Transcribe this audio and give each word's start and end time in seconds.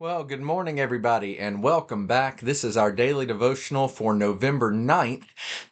Well, 0.00 0.22
good 0.22 0.40
morning, 0.40 0.78
everybody, 0.78 1.40
and 1.40 1.60
welcome 1.60 2.06
back. 2.06 2.40
This 2.40 2.62
is 2.62 2.76
our 2.76 2.92
daily 2.92 3.26
devotional 3.26 3.88
for 3.88 4.14
November 4.14 4.72
9th, 4.72 5.24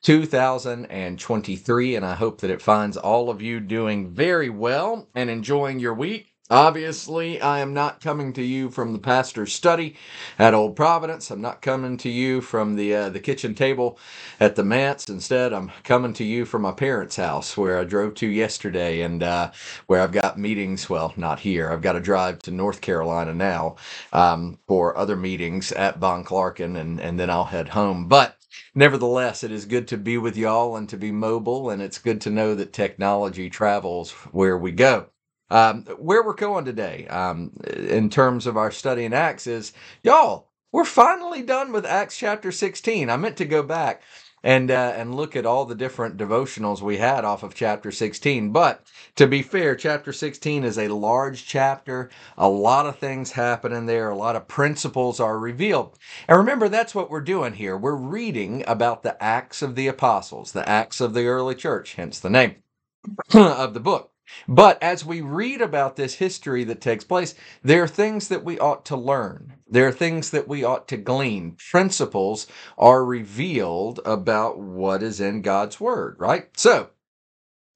2023, 0.02 1.94
and 1.94 2.04
I 2.04 2.14
hope 2.16 2.40
that 2.40 2.50
it 2.50 2.60
finds 2.60 2.96
all 2.96 3.30
of 3.30 3.40
you 3.40 3.60
doing 3.60 4.10
very 4.10 4.50
well 4.50 5.06
and 5.14 5.30
enjoying 5.30 5.78
your 5.78 5.94
week. 5.94 6.35
Obviously, 6.50 7.42
I 7.42 7.58
am 7.58 7.74
not 7.74 8.00
coming 8.00 8.32
to 8.34 8.42
you 8.42 8.70
from 8.70 8.94
the 8.94 9.00
pastor's 9.00 9.52
study 9.52 9.96
at 10.38 10.54
Old 10.54 10.76
Providence. 10.76 11.30
I'm 11.30 11.42
not 11.42 11.60
coming 11.62 11.98
to 11.98 12.08
you 12.08 12.40
from 12.40 12.76
the 12.76 12.94
uh, 12.94 13.08
the 13.10 13.20
kitchen 13.20 13.54
table 13.54 13.98
at 14.40 14.56
the 14.56 14.64
manse. 14.64 15.10
Instead, 15.10 15.52
I'm 15.52 15.72
coming 15.84 16.14
to 16.14 16.24
you 16.24 16.46
from 16.46 16.62
my 16.62 16.72
parents' 16.72 17.16
house 17.16 17.58
where 17.58 17.78
I 17.80 17.84
drove 17.84 18.14
to 18.16 18.28
yesterday 18.28 19.02
and 19.02 19.24
uh, 19.24 19.52
where 19.88 20.00
I've 20.00 20.12
got 20.12 20.38
meetings. 20.38 20.88
Well, 20.88 21.12
not 21.18 21.40
here. 21.40 21.70
I've 21.70 21.82
got 21.82 21.94
to 21.94 22.00
drive 22.00 22.38
to 22.40 22.52
North 22.52 22.80
Carolina 22.80 23.34
now 23.34 23.76
um, 24.14 24.58
for 24.68 24.96
other 24.96 25.16
meetings 25.16 25.72
at 25.72 26.00
Bonclarken, 26.00 26.78
and 26.80 27.00
and 27.00 27.20
then 27.20 27.28
I'll 27.30 27.44
head 27.46 27.70
home. 27.70 28.06
But 28.08 28.38
nevertheless, 28.72 29.44
it 29.44 29.52
is 29.52 29.66
good 29.66 29.88
to 29.88 29.98
be 29.98 30.16
with 30.16 30.38
y'all 30.38 30.76
and 30.78 30.88
to 30.90 30.96
be 30.96 31.12
mobile, 31.12 31.70
and 31.70 31.82
it's 31.82 31.98
good 31.98 32.22
to 32.22 32.30
know 32.30 32.54
that 32.54 32.72
technology 32.72 33.50
travels 33.50 34.12
where 34.32 34.56
we 34.56 34.72
go. 34.72 35.06
Um, 35.48 35.84
where 35.98 36.24
we're 36.24 36.34
going 36.34 36.64
today, 36.64 37.06
um, 37.06 37.52
in 37.74 38.10
terms 38.10 38.46
of 38.46 38.56
our 38.56 38.70
study 38.72 39.04
in 39.04 39.12
Acts, 39.12 39.46
is 39.46 39.72
y'all, 40.02 40.48
we're 40.72 40.84
finally 40.84 41.42
done 41.42 41.72
with 41.72 41.86
Acts 41.86 42.18
chapter 42.18 42.50
16. 42.50 43.08
I 43.08 43.16
meant 43.16 43.36
to 43.36 43.44
go 43.44 43.62
back 43.62 44.02
and 44.42 44.70
uh, 44.70 44.92
and 44.94 45.14
look 45.14 45.34
at 45.34 45.46
all 45.46 45.64
the 45.64 45.74
different 45.74 46.16
devotionals 46.16 46.80
we 46.80 46.98
had 46.98 47.24
off 47.24 47.42
of 47.42 47.54
chapter 47.54 47.90
16. 47.90 48.52
But 48.52 48.86
to 49.16 49.26
be 49.26 49.42
fair, 49.42 49.74
chapter 49.74 50.12
16 50.12 50.64
is 50.64 50.78
a 50.78 50.88
large 50.88 51.46
chapter. 51.46 52.10
A 52.38 52.48
lot 52.48 52.86
of 52.86 52.98
things 52.98 53.32
happen 53.32 53.72
in 53.72 53.86
there. 53.86 54.10
A 54.10 54.16
lot 54.16 54.36
of 54.36 54.46
principles 54.48 55.18
are 55.20 55.38
revealed. 55.38 55.98
And 56.28 56.38
remember, 56.38 56.68
that's 56.68 56.94
what 56.94 57.10
we're 57.10 57.20
doing 57.22 57.54
here. 57.54 57.76
We're 57.76 57.96
reading 57.96 58.62
about 58.66 59.02
the 59.02 59.20
Acts 59.22 59.62
of 59.62 59.74
the 59.74 59.88
Apostles, 59.88 60.52
the 60.52 60.68
Acts 60.68 61.00
of 61.00 61.14
the 61.14 61.26
early 61.26 61.54
church, 61.54 61.94
hence 61.94 62.20
the 62.20 62.30
name 62.30 62.56
of 63.34 63.74
the 63.74 63.80
book. 63.80 64.12
But 64.48 64.82
as 64.82 65.04
we 65.04 65.20
read 65.20 65.60
about 65.60 65.96
this 65.96 66.14
history 66.14 66.64
that 66.64 66.80
takes 66.80 67.04
place, 67.04 67.34
there 67.62 67.82
are 67.82 67.88
things 67.88 68.28
that 68.28 68.44
we 68.44 68.58
ought 68.58 68.84
to 68.86 68.96
learn. 68.96 69.54
There 69.68 69.88
are 69.88 69.92
things 69.92 70.30
that 70.30 70.48
we 70.48 70.64
ought 70.64 70.88
to 70.88 70.96
glean. 70.96 71.56
Principles 71.70 72.46
are 72.78 73.04
revealed 73.04 74.00
about 74.04 74.58
what 74.58 75.02
is 75.02 75.20
in 75.20 75.42
God's 75.42 75.80
Word, 75.80 76.16
right? 76.18 76.48
So, 76.56 76.90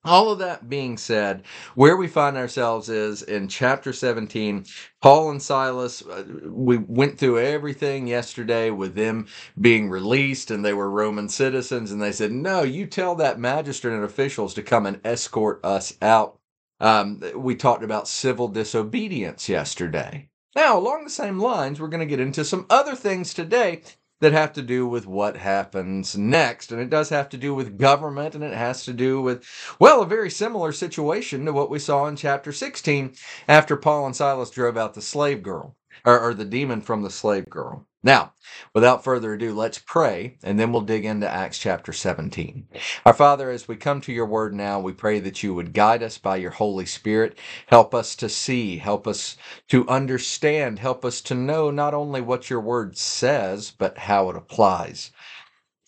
all 0.05 0.33
of 0.33 0.41
that 0.41 0.69
being 0.71 0.99
said, 0.99 1.45
where 1.77 1.97
we 1.97 2.09
find 2.09 2.37
ourselves 2.37 2.89
is 2.89 3.23
in 3.23 3.49
chapter 3.49 3.93
17. 3.93 4.65
Paul 5.03 5.31
and 5.31 5.43
Silas, 5.43 6.03
uh, 6.03 6.25
we 6.47 6.79
went 6.79 7.19
through 7.19 7.39
everything 7.41 8.09
yesterday 8.09 8.71
with 8.71 8.97
them 8.97 9.29
being 9.61 9.91
released 9.91 10.51
and 10.51 10.65
they 10.65 10.75
were 10.75 10.91
Roman 10.91 11.29
citizens. 11.29 11.93
And 11.93 12.03
they 12.03 12.13
said, 12.13 12.33
No, 12.33 12.63
you 12.63 12.87
tell 12.87 13.15
that 13.17 13.39
magistrate 13.39 13.95
and 13.95 14.05
officials 14.05 14.55
to 14.55 14.65
come 14.65 14.87
and 14.87 15.01
escort 15.05 15.65
us 15.65 15.95
out. 16.03 16.40
Um, 16.81 17.23
we 17.37 17.55
talked 17.55 17.85
about 17.85 18.09
civil 18.09 18.49
disobedience 18.49 19.49
yesterday. 19.49 20.29
Now, 20.57 20.79
along 20.79 21.05
the 21.05 21.11
same 21.11 21.39
lines, 21.39 21.81
we're 21.81 21.89
going 21.89 22.01
to 22.01 22.07
get 22.07 22.21
into 22.21 22.45
some 22.45 22.67
other 22.71 22.97
things 22.97 23.35
today 23.35 23.83
that 24.21 24.33
have 24.33 24.53
to 24.53 24.63
do 24.63 24.87
with 24.87 25.07
what 25.07 25.37
happens 25.37 26.17
next. 26.17 26.73
And 26.73 26.81
it 26.81 26.91
does 26.91 27.09
have 27.09 27.29
to 27.31 27.37
do 27.37 27.55
with 27.55 27.79
government 27.79 28.35
and 28.35 28.45
it 28.45 28.55
has 28.55 28.85
to 28.85 28.93
do 28.93 29.21
with, 29.21 29.45
well, 29.79 30.03
a 30.03 30.07
very 30.07 30.31
similar 30.31 30.73
situation 30.73 31.45
to 31.47 31.53
what 31.53 31.71
we 31.71 31.79
saw 31.79 32.07
in 32.07 32.17
chapter 32.17 32.53
16 32.53 33.15
after 33.49 33.77
Paul 33.77 34.07
and 34.07 34.17
Silas 34.17 34.51
drove 34.51 34.77
out 34.77 34.95
the 34.95 35.03
slave 35.03 35.43
girl 35.43 35.77
or, 36.05 36.19
or 36.21 36.35
the 36.35 36.45
demon 36.45 36.81
from 36.81 37.03
the 37.03 37.11
slave 37.11 37.49
girl. 37.49 37.87
Now, 38.03 38.33
without 38.75 39.05
further 39.05 39.35
ado, 39.35 39.53
let's 39.53 39.79
pray 39.79 40.39
and 40.43 40.59
then 40.59 40.73
we'll 40.73 40.83
dig 40.83 41.05
into 41.05 41.29
Acts 41.29 41.59
chapter 41.59 41.93
17. 41.93 42.67
Our 43.05 43.13
Father, 43.13 43.51
as 43.51 43.69
we 43.69 43.77
come 43.77 44.01
to 44.03 44.13
your 44.13 44.27
word 44.27 44.55
now, 44.55 44.81
we 44.81 44.93
pray 44.95 45.21
that 45.21 45.43
you 45.43 45.55
would 45.55 45.75
guide 45.75 46.03
us 46.03 46.17
by 46.17 46.37
your 46.37 46.53
Holy 46.53 46.87
Spirit. 46.87 47.39
Help 47.67 47.95
us 47.95 48.17
to 48.17 48.31
see, 48.31 48.79
help 48.79 49.07
us 49.07 49.37
to 49.69 49.87
understand, 49.89 50.79
help 50.79 51.05
us 51.05 51.21
to 51.23 51.35
know 51.35 51.71
not 51.71 51.93
only 51.93 52.23
what 52.23 52.49
your 52.49 52.61
word 52.61 52.97
says, 52.97 53.71
but 53.71 53.99
how 53.99 54.31
it 54.31 54.37
applies. 54.37 55.11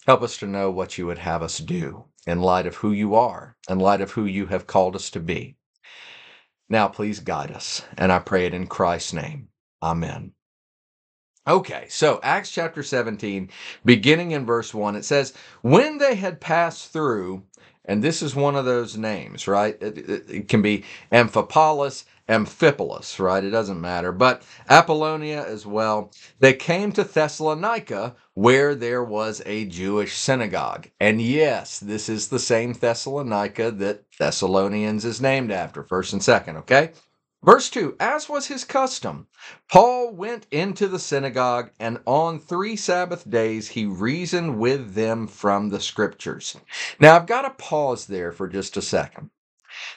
Help 0.06 0.22
us 0.22 0.36
to 0.38 0.46
know 0.46 0.70
what 0.70 0.98
you 0.98 1.06
would 1.06 1.18
have 1.18 1.42
us 1.42 1.58
do 1.58 2.04
in 2.26 2.40
light 2.42 2.66
of 2.66 2.76
who 2.76 2.92
you 2.92 3.14
are, 3.14 3.56
in 3.70 3.78
light 3.78 4.02
of 4.02 4.12
who 4.12 4.26
you 4.26 4.46
have 4.46 4.66
called 4.66 4.96
us 4.96 5.10
to 5.10 5.20
be. 5.20 5.56
Now, 6.68 6.88
please 6.88 7.20
guide 7.20 7.52
us, 7.52 7.82
and 7.96 8.12
I 8.12 8.18
pray 8.18 8.46
it 8.46 8.54
in 8.54 8.66
Christ's 8.66 9.14
name. 9.14 9.48
Amen. 9.82 10.32
Okay, 11.46 11.86
so 11.88 12.20
Acts 12.22 12.52
chapter 12.52 12.84
17, 12.84 13.50
beginning 13.84 14.30
in 14.30 14.46
verse 14.46 14.72
1, 14.72 14.94
it 14.94 15.04
says, 15.04 15.32
When 15.60 15.98
they 15.98 16.14
had 16.14 16.40
passed 16.40 16.92
through, 16.92 17.42
and 17.84 18.02
this 18.02 18.22
is 18.22 18.36
one 18.36 18.54
of 18.54 18.64
those 18.64 18.96
names, 18.96 19.48
right? 19.48 19.76
It, 19.82 19.98
it, 19.98 20.30
it 20.30 20.48
can 20.48 20.62
be 20.62 20.84
Amphipolis, 21.10 22.04
Amphipolis, 22.28 23.18
right? 23.18 23.42
It 23.42 23.50
doesn't 23.50 23.80
matter. 23.80 24.12
But 24.12 24.44
Apollonia 24.70 25.44
as 25.44 25.66
well. 25.66 26.12
They 26.38 26.52
came 26.52 26.92
to 26.92 27.02
Thessalonica, 27.02 28.14
where 28.34 28.76
there 28.76 29.02
was 29.02 29.42
a 29.44 29.64
Jewish 29.64 30.14
synagogue. 30.16 30.90
And 31.00 31.20
yes, 31.20 31.80
this 31.80 32.08
is 32.08 32.28
the 32.28 32.38
same 32.38 32.72
Thessalonica 32.72 33.72
that 33.72 34.04
Thessalonians 34.16 35.04
is 35.04 35.20
named 35.20 35.50
after, 35.50 35.82
first 35.82 36.12
and 36.12 36.22
second, 36.22 36.58
okay? 36.58 36.92
Verse 37.44 37.70
2 37.70 37.96
As 37.98 38.28
was 38.28 38.46
his 38.46 38.64
custom, 38.64 39.26
Paul 39.68 40.14
went 40.14 40.46
into 40.52 40.86
the 40.86 41.00
synagogue, 41.00 41.70
and 41.80 41.98
on 42.06 42.38
three 42.38 42.76
Sabbath 42.76 43.28
days 43.28 43.68
he 43.70 43.84
reasoned 43.84 44.60
with 44.60 44.94
them 44.94 45.26
from 45.26 45.70
the 45.70 45.80
scriptures. 45.80 46.56
Now 47.00 47.16
I've 47.16 47.26
got 47.26 47.42
to 47.42 47.50
pause 47.50 48.06
there 48.06 48.30
for 48.30 48.46
just 48.46 48.76
a 48.76 48.82
second. 48.82 49.30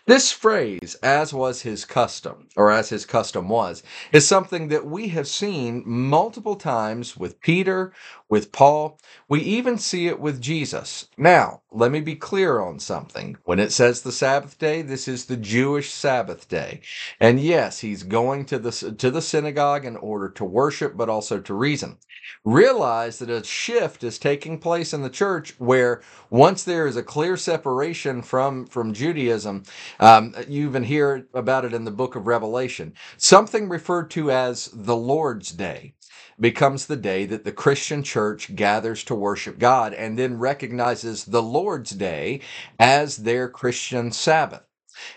This 0.07 0.31
phrase, 0.31 0.95
as 1.03 1.33
was 1.33 1.61
his 1.61 1.85
custom, 1.85 2.47
or 2.55 2.71
as 2.71 2.89
his 2.89 3.05
custom 3.05 3.49
was, 3.49 3.83
is 4.11 4.27
something 4.27 4.69
that 4.69 4.85
we 4.85 5.09
have 5.09 5.27
seen 5.27 5.83
multiple 5.85 6.55
times 6.55 7.15
with 7.17 7.41
Peter, 7.41 7.93
with 8.29 8.51
Paul. 8.51 8.97
We 9.27 9.41
even 9.41 9.79
see 9.79 10.05
it 10.07 10.19
with 10.19 10.39
Jesus. 10.39 11.07
Now, 11.17 11.63
let 11.71 11.91
me 11.91 11.99
be 11.99 12.15
clear 12.15 12.59
on 12.59 12.77
something. 12.77 13.37
When 13.43 13.59
it 13.59 13.71
says 13.71 14.03
the 14.03 14.11
Sabbath 14.11 14.59
day, 14.59 14.83
this 14.83 15.07
is 15.07 15.25
the 15.25 15.35
Jewish 15.35 15.91
Sabbath 15.91 16.47
day. 16.47 16.81
And 17.19 17.39
yes, 17.39 17.79
he's 17.79 18.03
going 18.03 18.45
to 18.45 18.59
the, 18.59 18.71
to 18.71 19.09
the 19.09 19.23
synagogue 19.23 19.83
in 19.83 19.97
order 19.97 20.29
to 20.29 20.45
worship, 20.45 20.95
but 20.95 21.09
also 21.09 21.39
to 21.39 21.53
reason. 21.55 21.97
Realize 22.43 23.17
that 23.17 23.31
a 23.31 23.43
shift 23.43 24.03
is 24.03 24.19
taking 24.19 24.59
place 24.59 24.93
in 24.93 25.01
the 25.01 25.09
church 25.09 25.55
where 25.57 26.03
once 26.29 26.63
there 26.63 26.85
is 26.85 26.95
a 26.95 27.03
clear 27.03 27.35
separation 27.35 28.21
from, 28.21 28.67
from 28.67 28.93
Judaism, 28.93 29.63
um, 29.99 30.35
you 30.47 30.67
even 30.67 30.83
hear 30.83 31.27
about 31.33 31.65
it 31.65 31.73
in 31.73 31.83
the 31.83 31.91
book 31.91 32.15
of 32.15 32.27
Revelation. 32.27 32.93
Something 33.17 33.69
referred 33.69 34.11
to 34.11 34.29
as 34.29 34.69
the 34.71 34.95
Lord's 34.95 35.51
Day 35.51 35.95
becomes 36.39 36.85
the 36.87 36.97
day 36.97 37.25
that 37.25 37.45
the 37.45 37.51
Christian 37.51 38.03
church 38.03 38.55
gathers 38.55 39.03
to 39.05 39.15
worship 39.15 39.59
God 39.59 39.93
and 39.93 40.19
then 40.19 40.39
recognizes 40.39 41.25
the 41.25 41.43
Lord's 41.43 41.91
Day 41.91 42.41
as 42.79 43.17
their 43.17 43.49
Christian 43.49 44.11
Sabbath. 44.11 44.63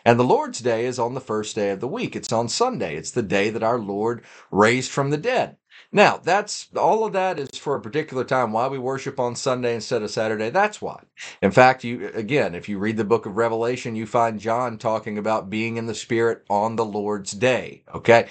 And 0.04 0.18
the 0.18 0.24
Lord's 0.24 0.60
Day 0.60 0.86
is 0.86 0.98
on 0.98 1.14
the 1.14 1.20
first 1.20 1.54
day 1.54 1.70
of 1.70 1.80
the 1.80 1.88
week. 1.88 2.16
It's 2.16 2.32
on 2.32 2.48
Sunday. 2.48 2.96
It's 2.96 3.12
the 3.12 3.22
day 3.22 3.50
that 3.50 3.62
our 3.62 3.78
Lord 3.78 4.24
raised 4.50 4.90
from 4.90 5.10
the 5.10 5.16
dead. 5.18 5.56
Now, 5.92 6.18
that's 6.22 6.68
all 6.76 7.04
of 7.04 7.14
that 7.14 7.38
is 7.38 7.50
for 7.58 7.76
a 7.76 7.80
particular 7.80 8.24
time. 8.24 8.52
Why 8.52 8.68
we 8.68 8.78
worship 8.78 9.20
on 9.20 9.36
Sunday 9.36 9.74
instead 9.74 10.02
of 10.02 10.10
Saturday, 10.10 10.50
that's 10.50 10.82
why. 10.82 11.02
In 11.42 11.50
fact, 11.50 11.84
you 11.84 12.10
again, 12.14 12.54
if 12.54 12.68
you 12.68 12.78
read 12.78 12.96
the 12.98 13.04
book 13.04 13.26
of 13.26 13.36
Revelation, 13.36 13.96
you 13.96 14.06
find 14.06 14.40
John 14.40 14.78
talking 14.78 15.18
about 15.18 15.50
being 15.50 15.76
in 15.78 15.86
the 15.86 15.94
Spirit 15.94 16.44
on 16.50 16.76
the 16.76 16.84
Lord's 16.84 17.32
day. 17.32 17.84
Okay. 17.94 18.28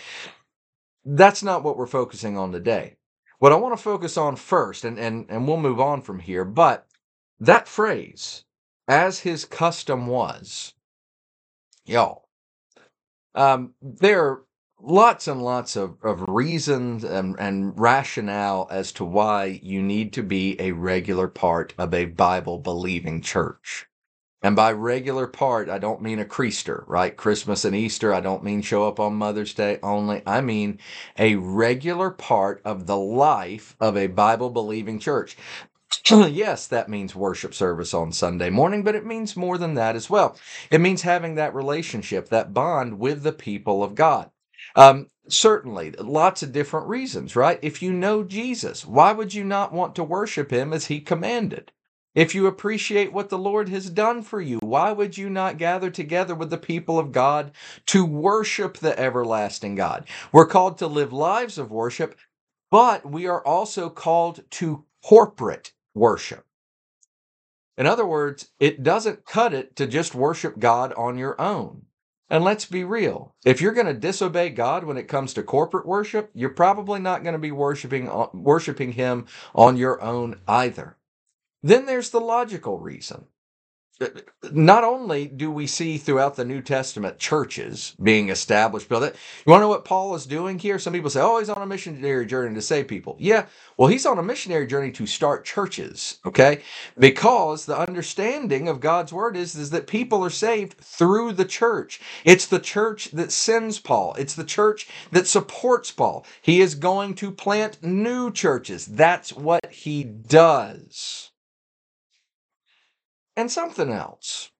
That's 1.10 1.42
not 1.42 1.64
what 1.64 1.78
we're 1.78 1.88
focusing 1.88 2.38
on 2.38 2.52
today. 2.52 2.98
What 3.40 3.54
I 3.54 3.56
want 3.56 3.78
to 3.78 3.82
focus 3.82 4.18
on 4.18 4.36
first, 4.36 4.84
and, 4.84 5.00
and, 5.00 5.26
and 5.30 5.48
we'll 5.48 5.56
move 5.56 5.80
on 5.80 6.02
from 6.02 6.20
here, 6.20 6.44
but 6.44 6.86
that 7.40 7.68
phrase, 7.68 8.44
as 8.90 9.20
his 9.20 9.46
custom 9.46 10.08
was, 10.08 10.74
y'all, 11.86 12.28
um, 13.36 13.74
there 13.82 14.26
are 14.26 14.44
lots 14.82 15.30
and 15.30 15.42
lots 15.42 15.78
of, 15.78 15.96
of 16.04 16.26
reasons 16.28 17.06
and, 17.06 17.38
and 17.40 17.80
rationale 17.80 18.68
as 18.70 18.92
to 18.94 19.06
why 19.06 19.62
you 19.64 19.82
need 19.82 20.12
to 20.12 20.24
be 20.24 20.60
a 20.60 20.74
regular 20.74 21.30
part 21.30 21.74
of 21.78 21.94
a 21.94 22.06
Bible 22.06 22.60
believing 22.60 23.22
church. 23.22 23.87
And 24.44 24.56
by 24.56 24.72
regular 24.72 25.28
part, 25.28 25.68
I 25.70 25.80
don't 25.80 26.02
mean 26.02 26.20
a 26.20 26.26
creaster, 26.26 26.84
right? 26.88 27.16
Christmas 27.18 27.66
and 27.66 27.76
Easter, 27.76 28.14
I 28.14 28.22
don't 28.22 28.44
mean 28.44 28.62
show 28.62 28.88
up 28.88 29.00
on 29.00 29.16
Mother's 29.16 29.54
Day 29.54 29.80
only. 29.84 30.22
I 30.26 30.42
mean 30.42 30.80
a 31.18 31.36
regular 31.36 32.12
part 32.12 32.62
of 32.64 32.86
the 32.88 32.98
life 32.98 33.76
of 33.80 33.98
a 33.98 34.08
Bible 34.08 34.50
believing 34.52 35.00
church. 35.00 35.38
yes, 36.12 36.68
that 36.68 36.90
means 36.90 37.16
worship 37.16 37.54
service 37.54 37.94
on 37.94 38.12
Sunday 38.12 38.50
morning, 38.50 38.84
but 38.84 38.96
it 38.96 39.06
means 39.06 39.36
more 39.36 39.58
than 39.58 39.74
that 39.76 39.96
as 39.96 40.10
well. 40.10 40.38
It 40.72 40.82
means 40.82 41.02
having 41.02 41.36
that 41.36 41.56
relationship, 41.56 42.30
that 42.30 42.54
bond 42.54 43.00
with 43.00 43.24
the 43.24 43.34
people 43.34 43.84
of 43.84 43.96
God. 43.96 44.30
Um, 44.76 45.08
certainly, 45.28 45.92
lots 45.92 46.44
of 46.44 46.54
different 46.54 46.88
reasons, 46.88 47.36
right? 47.36 47.60
If 47.62 47.82
you 47.82 47.92
know 47.94 48.24
Jesus, 48.24 48.86
why 48.86 49.14
would 49.14 49.34
you 49.34 49.44
not 49.44 49.74
want 49.74 49.96
to 49.96 50.04
worship 50.04 50.52
him 50.52 50.74
as 50.74 50.86
he 50.88 51.02
commanded? 51.02 51.72
If 52.18 52.36
you 52.36 52.48
appreciate 52.48 53.14
what 53.14 53.30
the 53.30 53.38
Lord 53.38 53.70
has 53.70 53.92
done 53.92 54.24
for 54.24 54.42
you, 54.42 54.60
why 54.64 54.92
would 54.92 55.20
you 55.20 55.30
not 55.30 55.60
gather 55.60 55.92
together 55.92 56.36
with 56.36 56.50
the 56.50 56.58
people 56.58 57.00
of 57.00 57.14
God 57.14 57.52
to 57.88 58.06
worship 58.06 58.80
the 58.80 59.00
everlasting 59.00 59.76
God? 59.76 60.08
We're 60.34 60.48
called 60.48 60.80
to 60.80 60.88
live 60.88 61.14
lives 61.14 61.60
of 61.60 61.72
worship, 61.72 62.18
but 62.72 63.10
we 63.10 63.28
are 63.28 63.46
also 63.46 63.92
called 63.92 64.44
to 64.54 64.86
corporate 65.06 65.74
worship. 65.96 66.48
In 67.78 67.88
other 67.88 68.08
words, 68.08 68.50
it 68.60 68.84
doesn't 68.84 69.26
cut 69.26 69.54
it 69.54 69.76
to 69.78 69.88
just 69.88 70.16
worship 70.16 70.60
God 70.60 70.94
on 70.94 71.20
your 71.20 71.40
own. 71.42 71.84
And 72.30 72.44
let's 72.44 72.66
be 72.66 72.84
real. 72.84 73.36
If 73.46 73.62
you're 73.62 73.74
going 73.74 73.88
to 73.88 73.96
disobey 73.96 74.50
God 74.52 74.86
when 74.86 74.98
it 74.98 75.08
comes 75.08 75.34
to 75.36 75.44
corporate 75.44 75.88
worship, 75.88 76.32
you're 76.34 76.50
probably 76.50 77.00
not 77.00 77.24
going 77.24 77.34
to 77.34 77.40
be 77.40 77.52
worshiping 77.54 78.10
uh, 78.10 78.28
worshiping 78.34 78.94
him 78.94 79.28
on 79.56 79.78
your 79.78 80.02
own 80.02 80.42
either. 80.50 80.97
Then 81.64 81.86
there's 81.86 82.12
the 82.12 82.22
logical 82.22 82.80
reason 82.80 83.28
uh, 84.00 84.06
uh, 84.06 84.50
not 84.52 84.84
only 84.84 85.26
do 85.26 85.52
we 85.52 85.66
see 85.66 85.98
throughout 85.98 86.36
the 86.36 86.46
New 86.46 86.62
Testament 86.62 87.18
churches 87.18 87.96
being 88.02 88.30
established, 88.30 88.90
but 88.90 89.16
you 89.46 89.52
want 89.52 89.62
to 89.62 89.64
know 89.64 89.70
what 89.70 89.86
Paul 89.86 90.14
is 90.14 90.26
doing 90.26 90.60
here? 90.60 90.78
Some 90.78 90.94
people 90.94 91.10
say, 91.10 91.22
"Oh, 91.22 91.40
he's 91.40 91.50
on 91.50 91.62
a 91.62 91.66
missionary 91.66 92.26
journey 92.28 92.54
to 92.54 92.62
save 92.62 92.88
people." 92.88 93.16
Yeah, 93.20 93.48
well, 93.76 93.88
he's 93.88 94.06
on 94.06 94.20
a 94.20 94.24
missionary 94.24 94.68
journey 94.68 94.92
to 94.92 95.08
start 95.08 95.46
churches. 95.46 96.20
Okay, 96.26 96.62
because 97.00 97.66
the 97.66 97.78
understanding 97.78 98.68
of 98.68 98.80
God's 98.80 99.12
word 99.12 99.36
is 99.36 99.56
is 99.56 99.72
that 99.72 99.88
people 99.88 100.24
are 100.24 100.30
saved 100.30 100.78
through 100.78 101.34
the 101.34 101.46
church. 101.46 102.00
It's 102.24 102.46
the 102.46 102.60
church 102.60 103.12
that 103.12 103.32
sends 103.32 103.80
Paul. 103.80 104.14
It's 104.20 104.36
the 104.36 104.44
church 104.44 104.88
that 105.12 105.28
supports 105.28 105.92
Paul. 105.92 106.26
He 106.42 106.62
is 106.62 106.76
going 106.76 107.16
to 107.16 107.32
plant 107.32 107.82
new 107.82 108.32
churches. 108.32 108.86
That's 108.86 109.34
what 109.34 109.72
he 109.72 110.04
does 110.04 111.27
and 113.38 113.50
something 113.50 113.90
else. 113.90 114.52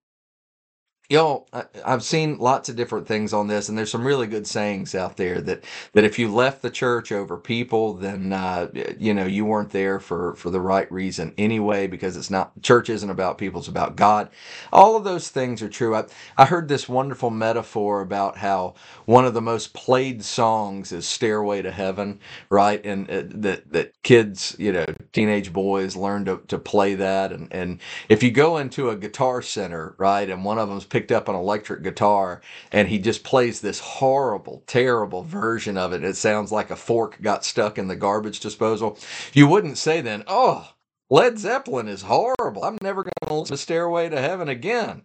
I, 1.54 1.66
I've 1.86 2.04
seen 2.04 2.38
lots 2.40 2.70
of 2.70 2.76
different 2.76 3.08
things 3.08 3.34
on 3.34 3.48
this, 3.48 3.70
and 3.70 3.80
there's 3.80 3.92
some 3.92 4.06
really 4.06 4.28
good 4.28 4.48
sayings 4.48 4.96
out 4.96 5.18
there 5.18 5.42
that 5.42 5.64
that 5.94 6.04
if 6.04 6.20
you 6.20 6.34
left 6.34 6.64
the 6.64 6.72
church 6.72 7.14
over 7.14 7.38
people, 7.38 7.94
then 7.96 8.34
uh, 8.34 8.70
you 9.00 9.16
know 9.16 9.26
you 9.26 9.46
weren't 9.46 9.72
there 9.72 10.02
for 10.02 10.36
for 10.36 10.52
the 10.52 10.62
right 10.62 10.92
reason 10.92 11.34
anyway, 11.40 11.88
because 11.88 12.18
it's 12.18 12.32
not 12.32 12.62
church 12.62 12.90
isn't 12.92 13.10
about 13.10 13.40
people, 13.40 13.62
it's 13.62 13.70
about 13.70 13.96
God. 13.96 14.30
All 14.74 14.98
of 14.98 15.06
those 15.06 15.30
things 15.30 15.64
are 15.64 15.70
true. 15.70 15.96
I, 15.96 16.06
I 16.38 16.46
heard 16.46 16.68
this 16.68 16.90
wonderful 16.90 17.32
metaphor 17.32 18.02
about 18.02 18.38
how 18.38 18.76
one 19.06 19.26
of 19.26 19.34
the 19.34 19.42
most 19.42 19.74
played 19.74 20.26
songs 20.26 20.92
is 20.92 21.08
"Stairway 21.08 21.64
to 21.64 21.72
Heaven," 21.72 22.20
right? 22.52 22.86
And 22.86 23.10
uh, 23.10 23.24
that 23.30 23.72
that 23.72 23.94
kids, 24.04 24.58
you 24.60 24.74
know, 24.74 24.86
teenage 25.14 25.54
boys 25.54 25.96
learn 25.96 26.26
to 26.26 26.40
to 26.50 26.60
play 26.60 26.96
that, 26.98 27.32
and 27.32 27.48
and 27.54 27.80
if 28.10 28.24
you 28.24 28.32
go 28.32 28.58
into 28.58 28.90
a 28.90 28.98
guitar 28.98 29.42
center, 29.42 29.96
right, 30.00 30.30
and 30.30 30.46
one 30.46 30.60
of 30.60 30.70
them's 30.70 30.86
picked 30.98 31.12
up 31.12 31.28
an 31.28 31.36
electric 31.36 31.84
guitar 31.84 32.42
and 32.72 32.88
he 32.88 32.98
just 32.98 33.24
plays 33.24 33.62
this 33.62 33.80
horrible, 33.80 34.64
terrible 34.66 35.22
version 35.22 35.78
of 35.78 35.94
it. 35.94 36.04
It 36.04 36.16
sounds 36.16 36.52
like 36.52 36.72
a 36.72 36.76
fork 36.76 37.22
got 37.22 37.46
stuck 37.46 37.78
in 37.78 37.88
the 37.88 37.96
garbage 37.96 38.40
disposal. 38.40 38.98
You 39.32 39.46
wouldn't 39.48 39.78
say 39.78 40.02
then, 40.02 40.24
oh, 40.26 40.74
Led 41.12 41.38
Zeppelin 41.38 41.88
is 41.88 42.02
horrible. 42.02 42.64
I'm 42.64 42.80
never 42.82 43.04
going 43.04 43.12
to 43.28 43.34
listen 43.36 43.56
to 43.56 43.62
Stairway 43.62 44.10
to 44.10 44.20
Heaven 44.20 44.50
again. 44.50 45.04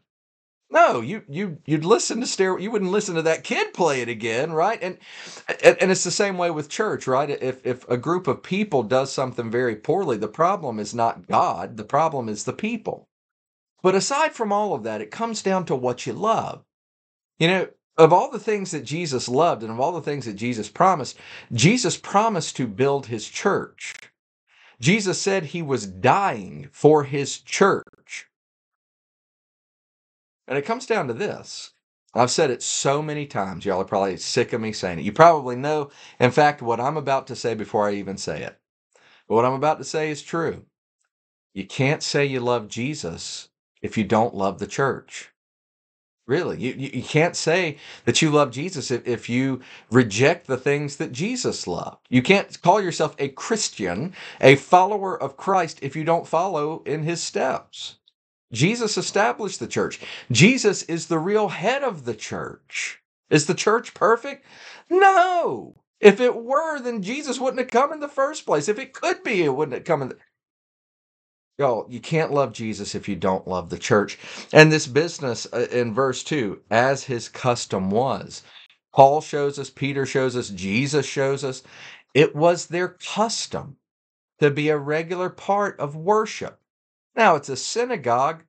No, 0.71 1.03
you 1.03 1.25
you 1.29 1.59
you'd 1.67 1.85
listen 1.85 2.21
to 2.21 2.27
Stairway. 2.27 2.63
You 2.63 2.71
wouldn't 2.71 2.91
listen 2.91 3.17
to 3.17 3.23
that 3.23 3.45
kid 3.45 3.75
play 3.75 4.01
it 4.01 4.09
again, 4.09 4.55
right? 4.55 4.79
And, 4.83 4.97
and 5.63 5.77
and 5.79 5.91
it's 5.91 6.05
the 6.05 6.11
same 6.11 6.39
way 6.39 6.51
with 6.51 6.71
church, 6.71 7.07
right? 7.07 7.29
If 7.29 7.67
if 7.67 7.87
a 7.91 7.99
group 7.99 8.27
of 8.27 8.43
people 8.43 8.83
does 8.83 9.13
something 9.13 9.51
very 9.51 9.77
poorly, 9.77 10.17
the 10.17 10.29
problem 10.29 10.79
is 10.79 10.95
not 10.95 11.27
God. 11.29 11.77
The 11.77 11.85
problem 11.85 12.31
is 12.31 12.45
the 12.45 12.55
people. 12.55 13.11
But 13.83 13.95
aside 13.95 14.33
from 14.35 14.53
all 14.53 14.75
of 14.75 14.85
that, 14.85 15.01
it 15.01 15.11
comes 15.11 15.43
down 15.43 15.65
to 15.67 15.75
what 15.75 16.07
you 16.07 16.13
love. 16.13 16.65
You 17.39 17.49
know, 17.49 17.69
of 17.99 18.13
all 18.13 18.31
the 18.31 18.39
things 18.39 18.71
that 18.71 18.85
Jesus 18.85 19.29
loved 19.29 19.63
and 19.63 19.73
of 19.73 19.81
all 19.81 19.93
the 19.93 20.01
things 20.01 20.27
that 20.27 20.35
Jesus 20.35 20.69
promised, 20.69 21.19
Jesus 21.53 21.97
promised 21.97 22.57
to 22.57 22.67
build 22.67 23.07
his 23.07 23.29
church. 23.29 23.95
Jesus 24.81 25.21
said 25.21 25.45
he 25.45 25.63
was 25.63 25.87
dying 25.87 26.69
for 26.73 27.05
his 27.05 27.39
church. 27.41 28.29
And 30.49 30.59
it 30.59 30.65
comes 30.65 30.87
down 30.87 31.09
to 31.09 31.15
this. 31.15 31.73
I've 32.15 32.31
said 32.31 32.51
it 32.51 32.63
so 32.63 33.01
many 33.01 33.27
times. 33.27 33.65
Y'all 33.65 33.81
are 33.81 33.85
probably 33.85 34.17
sick 34.19 34.53
of 34.53 34.61
me 34.61 34.73
saying 34.73 34.99
it. 34.99 35.05
You 35.05 35.13
probably 35.13 35.57
know, 35.57 35.91
in 36.21 36.31
fact, 36.31 36.63
what 36.63 36.81
I'm 36.81 36.97
about 36.97 37.27
to 37.29 37.37
say 37.37 37.55
before 37.55 37.89
I 37.89 37.95
even 37.95 38.17
say 38.19 38.43
it. 38.43 38.59
But 39.29 39.37
what 39.37 39.45
I'm 39.45 39.55
about 39.55 39.79
to 39.79 39.85
say 39.85 40.11
is 40.11 40.23
true. 40.23 40.65
You 41.55 41.67
can't 41.67 42.03
say 42.03 42.27
you 42.27 42.41
love 42.41 42.69
Jesus 42.69 43.49
if 43.83 43.99
you 43.99 44.05
don't 44.05 44.35
love 44.35 44.59
the 44.59 44.67
church. 44.67 45.31
Really, 46.27 46.59
you, 46.61 46.73
you 46.75 47.03
can't 47.03 47.35
say 47.35 47.79
that 48.05 48.23
you 48.23 48.31
love 48.31 48.53
Jesus 48.53 48.93
if, 48.93 49.07
if 49.09 49.29
you 49.29 49.61
reject 49.91 50.47
the 50.47 50.57
things 50.57 50.97
that 50.97 51.11
Jesus 51.11 51.67
loved. 51.67 52.07
You 52.09 52.23
can't 52.23 52.63
call 52.63 52.81
yourself 52.81 53.17
a 53.19 53.29
Christian, 53.29 54.15
a 54.41 54.55
follower 54.55 55.21
of 55.21 55.37
Christ, 55.37 55.81
if 55.83 55.97
you 55.97 56.05
don't 56.05 56.27
follow 56.27 56.83
in 56.87 57.03
his 57.03 57.21
steps. 57.21 57.97
Jesus 58.53 58.97
established 58.97 59.59
the 59.59 59.67
church. 59.67 59.99
Jesus 60.31 60.85
is 60.85 61.07
the 61.07 61.19
real 61.19 61.49
head 61.49 61.83
of 61.83 62.05
the 62.05 62.15
church. 62.15 63.03
Is 63.29 63.47
the 63.47 63.55
church 63.55 63.93
perfect? 63.93 64.45
No. 64.89 65.75
If 66.01 66.21
it 66.21 66.37
were, 66.37 66.79
then 66.81 67.03
Jesus 67.03 67.41
wouldn't 67.41 67.61
have 67.61 67.71
come 67.71 67.93
in 67.93 68.01
the 68.01 68.09
first 68.09 68.47
place. 68.47 68.69
If 68.69 68.79
it 68.79 68.93
could 68.93 69.25
be, 69.25 69.43
it 69.43 69.55
wouldn't 69.55 69.75
have 69.75 69.85
come 69.85 70.03
in. 70.03 70.09
The, 70.11 70.17
Y'all, 71.59 71.87
you 71.89 72.01
can't 72.01 72.33
love 72.33 72.53
Jesus 72.53 72.95
if 72.95 73.09
you 73.09 73.17
don't 73.17 73.47
love 73.47 73.71
the 73.71 73.79
church. 73.79 74.19
And 74.53 74.73
this 74.73 74.87
business 74.87 75.47
uh, 75.53 75.69
in 75.71 75.95
verse 75.95 76.25
2, 76.25 76.61
as 76.71 77.05
his 77.05 77.29
custom 77.29 77.91
was. 77.91 78.43
Paul 78.93 79.21
shows 79.21 79.59
us, 79.59 79.71
Peter 79.71 80.05
shows 80.07 80.37
us, 80.37 80.49
Jesus 80.51 81.07
shows 81.07 81.45
us. 81.45 81.63
It 82.15 82.35
was 82.35 82.67
their 82.67 82.89
custom 82.89 83.77
to 84.41 84.51
be 84.51 84.71
a 84.71 84.79
regular 84.79 85.31
part 85.31 85.79
of 85.81 85.97
worship. 85.97 86.61
Now, 87.17 87.37
it's 87.37 87.51
a 87.51 87.57
synagogue, 87.57 88.45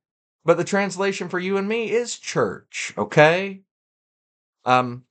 but 0.46 0.58
the 0.58 0.64
translation 0.64 1.30
for 1.30 1.40
you 1.40 1.58
and 1.58 1.68
me 1.68 1.92
is 1.92 2.18
church, 2.20 2.94
okay? 2.98 3.62
Um, 4.66 5.06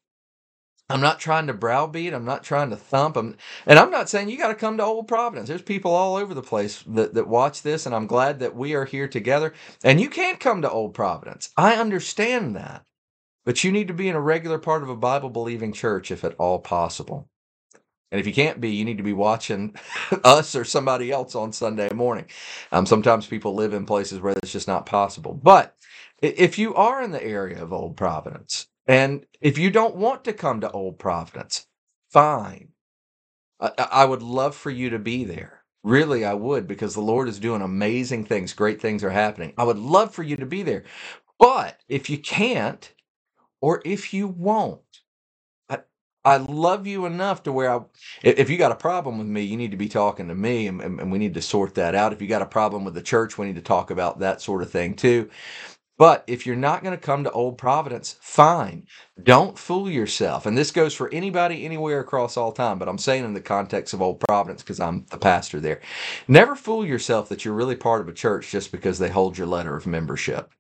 I'm 0.92 1.00
not 1.00 1.20
trying 1.20 1.48
to 1.48 1.54
browbeat. 1.54 2.14
I'm 2.14 2.26
not 2.26 2.44
trying 2.44 2.70
to 2.70 2.76
thump. 2.76 3.16
I'm, 3.16 3.36
and 3.66 3.78
I'm 3.78 3.90
not 3.90 4.08
saying 4.10 4.30
you 4.30 4.38
got 4.38 4.48
to 4.48 4.54
come 4.54 4.76
to 4.78 4.84
Old 4.84 5.08
Providence. 5.08 5.48
There's 5.48 5.62
people 5.62 5.93
all 5.93 6.17
over 6.17 6.34
the 6.34 6.43
place 6.43 6.84
that, 6.88 7.14
that 7.14 7.28
watch 7.28 7.62
this, 7.62 7.86
and 7.86 7.94
I'm 7.94 8.06
glad 8.06 8.40
that 8.40 8.56
we 8.56 8.74
are 8.74 8.84
here 8.84 9.08
together. 9.08 9.55
And 9.84 10.00
you 10.00 10.10
can't 10.10 10.40
come 10.40 10.62
to 10.62 10.70
Old 10.70 10.94
Providence. 10.94 11.50
I 11.56 11.76
understand 11.76 12.56
that. 12.56 12.84
But 13.44 13.64
you 13.64 13.72
need 13.72 13.88
to 13.88 13.94
be 13.94 14.08
in 14.08 14.17
a 14.17 14.20
regular 14.20 14.58
part 14.58 14.84
of 14.84 14.90
a 14.90 14.96
Bible 14.96 15.31
believing 15.31 15.72
church 15.72 16.10
if 16.12 16.24
at 16.24 16.36
all 16.36 16.60
possible. 16.60 17.28
And 18.10 18.20
if 18.20 18.26
you 18.26 18.32
can't 18.32 18.60
be, 18.60 18.70
you 18.70 18.84
need 18.84 18.98
to 18.98 19.05
be 19.05 19.12
watching 19.14 19.74
us 20.24 20.55
or 20.55 20.64
somebody 20.64 21.10
else 21.10 21.34
on 21.34 21.52
Sunday 21.52 21.90
morning. 21.94 22.26
Um, 22.72 22.86
sometimes 22.86 23.26
people 23.26 23.55
live 23.55 23.74
in 23.74 23.86
places 23.86 24.20
where 24.20 24.34
it's 24.43 24.52
just 24.52 24.69
not 24.69 24.86
possible. 24.86 25.34
But 25.34 25.76
if 26.22 26.58
you 26.58 26.74
are 26.74 27.02
in 27.02 27.12
the 27.12 27.24
area 27.24 27.62
of 27.62 27.72
Old 27.72 27.96
Providence, 27.96 28.67
and 28.86 29.27
if 29.41 29.58
you 29.58 29.70
don't 29.70 29.96
want 29.96 30.24
to 30.24 30.32
come 30.34 30.60
to 30.62 30.70
Old 30.72 30.98
Providence, 30.98 31.67
fine. 32.10 32.70
I, 33.60 33.72
I 33.79 34.05
would 34.05 34.22
love 34.22 34.56
for 34.56 34.70
you 34.70 34.91
to 34.91 34.98
be 34.98 35.24
there. 35.24 35.62
Really, 35.84 36.24
I 36.24 36.34
would, 36.34 36.67
because 36.67 36.94
the 36.94 37.01
Lord 37.03 37.29
is 37.29 37.39
doing 37.39 37.62
amazing 37.62 38.24
things. 38.24 38.53
Great 38.55 38.81
things 38.81 39.05
are 39.05 39.10
happening. 39.10 39.53
I 39.56 39.65
would 39.65 39.79
love 39.79 40.15
for 40.15 40.22
you 40.24 40.36
to 40.36 40.46
be 40.46 40.62
there. 40.62 40.84
But 41.39 41.81
if 41.89 42.10
you 42.10 42.19
can't, 42.19 42.93
or 43.60 43.82
if 43.84 44.15
you 44.15 44.29
won't, 44.29 44.82
I, 45.70 45.81
I 46.24 46.39
love 46.39 46.86
you 46.86 47.06
enough 47.06 47.44
to 47.44 47.53
where 47.53 47.72
I, 47.74 47.81
if 48.22 48.51
you 48.51 48.58
got 48.58 48.72
a 48.72 48.77
problem 48.77 49.19
with 49.19 49.29
me, 49.29 49.43
you 49.43 49.56
need 49.56 49.72
to 49.72 49.79
be 49.79 49.89
talking 49.89 50.29
to 50.29 50.34
me 50.36 50.69
and, 50.69 50.82
and 50.82 51.12
we 51.12 51.19
need 51.19 51.34
to 51.34 51.43
sort 51.43 51.74
that 51.77 51.94
out. 51.94 52.12
If 52.12 52.22
you 52.22 52.29
got 52.29 52.43
a 52.43 52.46
problem 52.46 52.84
with 52.84 52.94
the 52.94 53.03
church, 53.03 53.39
we 53.39 53.46
need 53.46 53.56
to 53.56 53.62
talk 53.62 53.91
about 53.91 54.20
that 54.20 54.43
sort 54.43 54.62
of 54.62 54.70
thing 54.70 54.94
too. 54.96 55.31
But 56.02 56.24
if 56.26 56.46
you're 56.46 56.56
not 56.56 56.82
going 56.82 56.98
to 56.98 57.00
come 57.00 57.22
to 57.22 57.30
Old 57.30 57.58
Providence, 57.58 58.16
fine. 58.20 58.88
Don't 59.22 59.56
fool 59.56 59.88
yourself. 59.88 60.46
And 60.46 60.58
this 60.58 60.72
goes 60.72 60.94
for 60.94 61.08
anybody 61.14 61.64
anywhere 61.64 62.00
across 62.00 62.36
all 62.36 62.50
time, 62.50 62.80
but 62.80 62.88
I'm 62.88 62.98
saying 62.98 63.24
in 63.24 63.34
the 63.34 63.40
context 63.40 63.94
of 63.94 64.02
Old 64.02 64.18
Providence 64.18 64.62
because 64.62 64.80
I'm 64.80 65.06
the 65.10 65.16
pastor 65.16 65.60
there. 65.60 65.80
Never 66.26 66.56
fool 66.56 66.84
yourself 66.84 67.28
that 67.28 67.44
you're 67.44 67.54
really 67.54 67.76
part 67.76 68.00
of 68.00 68.08
a 68.08 68.12
church 68.12 68.50
just 68.50 68.72
because 68.72 68.98
they 68.98 69.10
hold 69.10 69.38
your 69.38 69.46
letter 69.46 69.76
of 69.76 69.86
membership. 69.86 70.50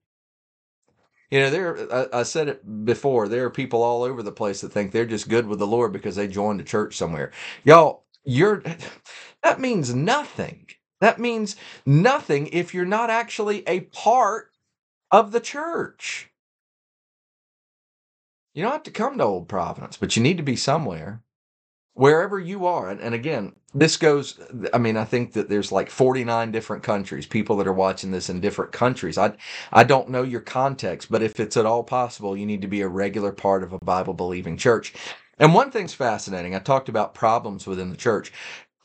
You 1.32 1.40
know, 1.40 1.50
there. 1.50 1.92
I, 1.92 2.20
I 2.20 2.22
said 2.22 2.46
it 2.46 2.84
before. 2.84 3.26
There 3.26 3.44
are 3.44 3.50
people 3.50 3.82
all 3.82 4.04
over 4.04 4.22
the 4.22 4.30
place 4.30 4.60
that 4.60 4.70
think 4.70 4.92
they're 4.92 5.06
just 5.06 5.28
good 5.28 5.48
with 5.48 5.58
the 5.58 5.66
Lord 5.66 5.92
because 5.92 6.14
they 6.14 6.28
joined 6.28 6.60
a 6.60 6.64
church 6.64 6.96
somewhere. 6.96 7.32
Y'all, 7.64 8.04
you're 8.22 8.62
that 9.42 9.58
means 9.58 9.92
nothing. 9.92 10.68
That 11.00 11.18
means 11.18 11.56
nothing 11.84 12.46
if 12.52 12.72
you're 12.72 12.84
not 12.84 13.10
actually 13.10 13.66
a 13.66 13.80
part 13.80 14.51
of 15.12 15.30
the 15.30 15.40
church. 15.40 16.30
You 18.54 18.62
don't 18.62 18.72
have 18.72 18.82
to 18.84 18.90
come 18.90 19.18
to 19.18 19.24
Old 19.24 19.48
Providence, 19.48 19.96
but 19.96 20.16
you 20.16 20.22
need 20.22 20.38
to 20.38 20.42
be 20.42 20.56
somewhere. 20.56 21.22
Wherever 21.94 22.40
you 22.40 22.66
are. 22.66 22.88
And, 22.88 23.00
and 23.00 23.14
again, 23.14 23.52
this 23.74 23.98
goes, 23.98 24.40
I 24.72 24.78
mean, 24.78 24.96
I 24.96 25.04
think 25.04 25.34
that 25.34 25.50
there's 25.50 25.70
like 25.70 25.90
49 25.90 26.50
different 26.50 26.82
countries, 26.82 27.26
people 27.26 27.56
that 27.56 27.66
are 27.66 27.72
watching 27.72 28.10
this 28.10 28.30
in 28.30 28.40
different 28.40 28.72
countries. 28.72 29.18
I, 29.18 29.34
I 29.72 29.84
don't 29.84 30.08
know 30.08 30.22
your 30.22 30.40
context, 30.40 31.10
but 31.10 31.22
if 31.22 31.38
it's 31.38 31.56
at 31.56 31.66
all 31.66 31.84
possible, 31.84 32.34
you 32.36 32.46
need 32.46 32.62
to 32.62 32.68
be 32.68 32.80
a 32.80 32.88
regular 32.88 33.32
part 33.32 33.62
of 33.62 33.74
a 33.74 33.78
Bible 33.78 34.14
believing 34.14 34.56
church. 34.56 34.94
And 35.38 35.52
one 35.52 35.70
thing's 35.70 35.94
fascinating. 35.94 36.54
I 36.54 36.60
talked 36.60 36.88
about 36.88 37.14
problems 37.14 37.66
within 37.66 37.90
the 37.90 37.96
church. 37.96 38.32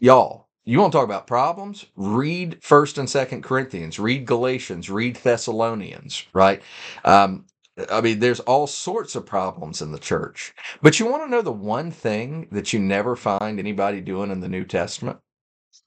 Y'all, 0.02 0.47
you 0.72 0.80
want 0.80 0.92
to 0.92 0.98
talk 0.98 1.06
about 1.06 1.28
problems? 1.28 1.86
Read 1.96 2.62
First 2.62 2.98
and 2.98 3.10
Second 3.10 3.44
Corinthians. 3.44 4.00
Read 4.00 4.26
Galatians. 4.26 4.90
Read 4.90 5.16
Thessalonians. 5.16 6.26
Right? 6.34 6.62
Um, 7.06 7.46
I 7.92 8.02
mean, 8.02 8.20
there's 8.20 8.42
all 8.42 8.68
sorts 8.68 9.16
of 9.16 9.26
problems 9.26 9.82
in 9.82 9.92
the 9.92 10.00
church. 10.00 10.54
But 10.82 11.00
you 11.00 11.06
want 11.06 11.24
to 11.24 11.30
know 11.30 11.42
the 11.42 11.52
one 11.52 11.92
thing 11.92 12.48
that 12.52 12.74
you 12.74 12.80
never 12.80 13.16
find 13.16 13.60
anybody 13.60 14.02
doing 14.02 14.32
in 14.32 14.42
the 14.42 14.50
New 14.50 14.66
Testament? 14.66 15.20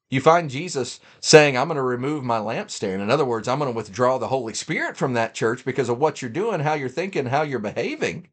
You 0.08 0.20
find 0.20 0.50
Jesus 0.50 1.00
saying, 1.20 1.56
I'm 1.56 1.68
going 1.68 1.76
to 1.76 1.82
remove 1.82 2.24
my 2.24 2.38
lampstand. 2.38 3.00
In 3.00 3.10
other 3.10 3.24
words, 3.24 3.48
I'm 3.48 3.58
going 3.58 3.70
to 3.70 3.76
withdraw 3.76 4.18
the 4.18 4.28
Holy 4.28 4.54
Spirit 4.54 4.96
from 4.96 5.14
that 5.14 5.34
church 5.34 5.64
because 5.64 5.88
of 5.88 5.98
what 5.98 6.22
you're 6.22 6.30
doing, 6.30 6.60
how 6.60 6.74
you're 6.74 6.88
thinking, 6.88 7.26
how 7.26 7.42
you're 7.42 7.60
behaving. 7.60 8.28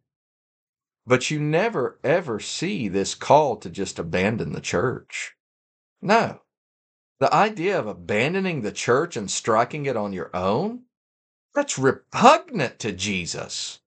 But 1.06 1.32
you 1.32 1.40
never, 1.40 2.00
ever 2.04 2.40
see 2.40 2.88
this 2.88 3.16
call 3.16 3.58
to 3.58 3.70
just 3.70 4.00
abandon 4.00 4.54
the 4.54 4.62
church. 4.62 5.37
No. 6.02 6.42
The 7.20 7.34
idea 7.34 7.80
of 7.80 7.88
abandoning 7.88 8.62
the 8.62 8.72
church 8.72 9.18
and 9.18 9.30
striking 9.30 9.86
it 9.86 9.98
on 9.98 10.14
your 10.14 10.30
own, 10.36 10.84
that's 11.56 11.80
repugnant 11.80 12.80
to 12.80 12.92
Jesus. 12.92 13.80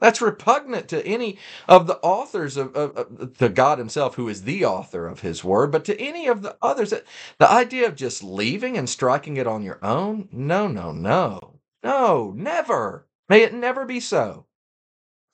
That's 0.00 0.20
repugnant 0.20 0.88
to 0.88 1.06
any 1.06 1.38
of 1.68 1.86
the 1.86 1.98
authors 1.98 2.56
of, 2.56 2.74
of, 2.74 2.96
of, 2.96 3.38
the 3.38 3.48
God 3.48 3.78
Himself, 3.78 4.16
who 4.16 4.28
is 4.28 4.42
the 4.42 4.64
author 4.64 5.06
of 5.06 5.20
His 5.20 5.44
Word, 5.44 5.70
but 5.70 5.84
to 5.84 6.00
any 6.00 6.26
of 6.26 6.42
the 6.42 6.56
others. 6.60 6.92
The 7.38 7.50
idea 7.50 7.86
of 7.86 7.94
just 7.94 8.24
leaving 8.24 8.76
and 8.76 8.88
striking 8.88 9.36
it 9.36 9.46
on 9.46 9.62
your 9.62 9.78
own? 9.84 10.28
No, 10.32 10.66
no, 10.66 10.90
no. 10.90 11.60
No, 11.84 12.32
never. 12.36 13.06
May 13.28 13.42
it 13.42 13.54
never 13.54 13.84
be 13.84 14.00
so 14.00 14.46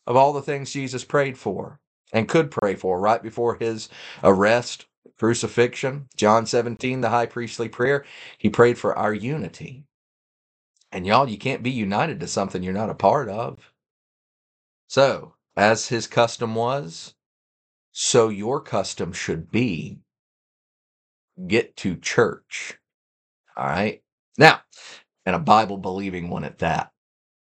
of 0.08 0.16
all 0.16 0.32
the 0.32 0.42
things 0.42 0.72
Jesus 0.72 1.04
prayed 1.04 1.38
for 1.38 1.80
and 2.12 2.28
could 2.28 2.50
pray 2.50 2.74
for 2.74 2.98
right 2.98 3.22
before 3.22 3.56
his 3.56 3.90
arrest, 4.24 4.86
crucifixion, 5.18 6.08
John 6.16 6.46
17, 6.46 7.00
the 7.00 7.10
high 7.10 7.26
priestly 7.26 7.68
prayer, 7.68 8.04
he 8.38 8.50
prayed 8.50 8.78
for 8.78 8.96
our 8.96 9.14
unity. 9.14 9.84
And 10.92 11.06
y'all, 11.06 11.28
you 11.28 11.38
can't 11.38 11.62
be 11.62 11.70
united 11.70 12.20
to 12.20 12.26
something 12.26 12.62
you're 12.62 12.72
not 12.72 12.90
a 12.90 12.94
part 12.94 13.28
of. 13.28 13.72
So, 14.88 15.34
as 15.56 15.88
his 15.88 16.06
custom 16.06 16.54
was, 16.54 17.14
so 17.92 18.28
your 18.28 18.60
custom 18.60 19.12
should 19.12 19.50
be 19.50 19.98
get 21.46 21.76
to 21.78 21.96
church. 21.96 22.78
All 23.56 23.66
right. 23.66 24.02
Now, 24.38 24.60
and 25.26 25.36
a 25.36 25.40
Bible 25.40 25.78
believing 25.78 26.30
one 26.30 26.44
at 26.44 26.58
that. 26.58 26.92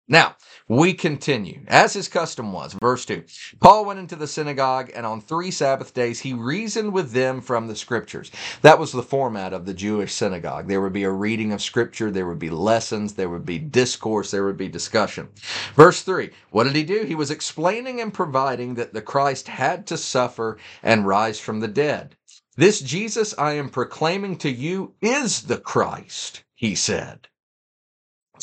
Now, 0.07 0.35
we 0.67 0.93
continue. 0.93 1.61
As 1.67 1.93
his 1.93 2.07
custom 2.07 2.51
was, 2.51 2.73
verse 2.73 3.05
2 3.05 3.23
Paul 3.59 3.85
went 3.85 3.99
into 3.99 4.15
the 4.15 4.27
synagogue, 4.27 4.91
and 4.95 5.05
on 5.05 5.21
three 5.21 5.51
Sabbath 5.51 5.93
days 5.93 6.19
he 6.19 6.33
reasoned 6.33 6.91
with 6.91 7.11
them 7.11 7.39
from 7.39 7.67
the 7.67 7.75
scriptures. 7.75 8.31
That 8.61 8.79
was 8.79 8.91
the 8.91 9.03
format 9.03 9.53
of 9.53 9.65
the 9.65 9.73
Jewish 9.73 10.13
synagogue. 10.13 10.67
There 10.67 10.81
would 10.81 10.91
be 10.91 11.03
a 11.03 11.11
reading 11.11 11.53
of 11.53 11.61
scripture, 11.61 12.11
there 12.11 12.25
would 12.25 12.39
be 12.39 12.49
lessons, 12.49 13.13
there 13.13 13.29
would 13.29 13.45
be 13.45 13.59
discourse, 13.59 14.31
there 14.31 14.43
would 14.43 14.57
be 14.57 14.67
discussion. 14.67 15.29
Verse 15.75 16.01
3 16.01 16.31
What 16.49 16.65
did 16.65 16.75
he 16.75 16.83
do? 16.83 17.03
He 17.03 17.15
was 17.15 17.31
explaining 17.31 18.01
and 18.01 18.13
providing 18.13 18.73
that 18.75 18.93
the 18.93 19.01
Christ 19.01 19.47
had 19.47 19.85
to 19.87 19.97
suffer 19.97 20.57
and 20.81 21.07
rise 21.07 21.39
from 21.39 21.59
the 21.59 21.67
dead. 21.67 22.17
This 22.57 22.81
Jesus 22.81 23.33
I 23.37 23.53
am 23.53 23.69
proclaiming 23.69 24.37
to 24.39 24.49
you 24.49 24.95
is 25.01 25.43
the 25.43 25.57
Christ, 25.57 26.43
he 26.53 26.75
said. 26.75 27.29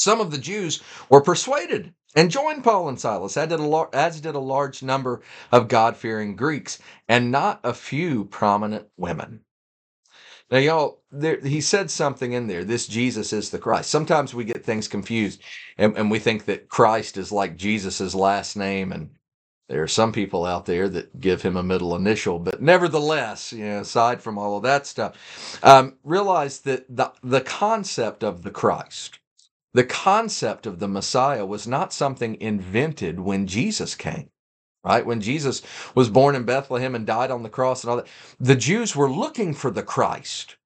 Some 0.00 0.21
of 0.21 0.31
the 0.31 0.38
Jews 0.38 0.83
were 1.09 1.21
persuaded 1.21 1.93
and 2.14 2.31
joined 2.31 2.64
Paul 2.64 2.88
and 2.88 2.99
Silas, 2.99 3.37
as 3.37 4.21
did 4.21 4.35
a, 4.35 4.38
large 4.38 4.83
number 4.83 5.21
of 5.52 5.69
God 5.69 5.97
fearing 5.97 6.37
Greeks, 6.37 6.78
and 7.09 7.31
not 7.31 7.61
a 7.62 7.75
few 7.75 8.25
prominent 8.25 8.88
women. 8.97 9.40
Now, 10.50 10.59
y'all, 10.59 11.02
there, 11.12 11.38
he 11.40 11.61
said 11.61 11.90
something 11.90 12.33
in 12.33 12.47
there. 12.47 12.64
This 12.64 12.87
Jesus 12.87 13.35
is 13.35 13.50
the 13.50 13.59
Christ. 13.59 13.90
Sometimes 13.90 14.33
we 14.33 14.45
get 14.45 14.64
things 14.64 14.88
confused, 14.88 15.43
and, 15.76 15.97
and 15.97 16.11
we 16.11 16.19
think 16.19 16.47
that 16.47 16.71
Christ 16.71 17.19
is 17.19 17.31
like 17.31 17.59
Jesus's 17.59 18.14
last 18.14 18.57
name, 18.57 18.90
and 18.90 19.11
there 19.69 19.83
are 19.83 19.88
some 19.88 20.12
people 20.12 20.47
out 20.47 20.64
there 20.64 20.88
that 20.88 21.21
give 21.21 21.43
him 21.43 21.59
a 21.59 21.62
middle 21.62 21.95
initial, 21.95 22.38
but 22.38 22.62
nevertheless, 22.62 23.52
you 23.52 23.67
know, 23.67 23.81
aside 23.81 24.23
from 24.23 24.38
all 24.38 24.57
of 24.57 24.62
that 24.62 24.87
stuff, 24.87 25.62
um, 25.62 25.99
realize 26.02 26.61
that 26.61 26.87
the 26.88 27.12
the 27.23 27.43
concept 27.43 28.25
of 28.25 28.43
the 28.43 28.50
Christ 28.50 29.18
the 29.78 29.85
concept 29.85 30.66
of 30.66 30.80
the 30.80 30.88
Messiah 30.88 31.47
was 31.47 31.68
not 31.68 31.92
something 31.92 32.37
invented 32.40 33.20
when 33.20 33.47
Jesus 33.47 33.94
came, 33.94 34.28
right? 34.85 35.06
When 35.06 35.20
Jesus 35.20 35.62
was 35.94 36.11
born 36.11 36.35
in 36.35 36.42
Bethlehem 36.42 36.97
and 36.97 37.06
died 37.06 37.30
on 37.30 37.44
the 37.44 37.49
cross 37.49 37.85
and 37.85 37.92
all 37.92 37.99
that, 37.99 38.08
the 38.40 38.56
Jews 38.56 38.97
were 38.97 39.08
looking 39.08 39.54
for 39.54 39.70
the 39.70 39.85
Christ, 39.85 40.56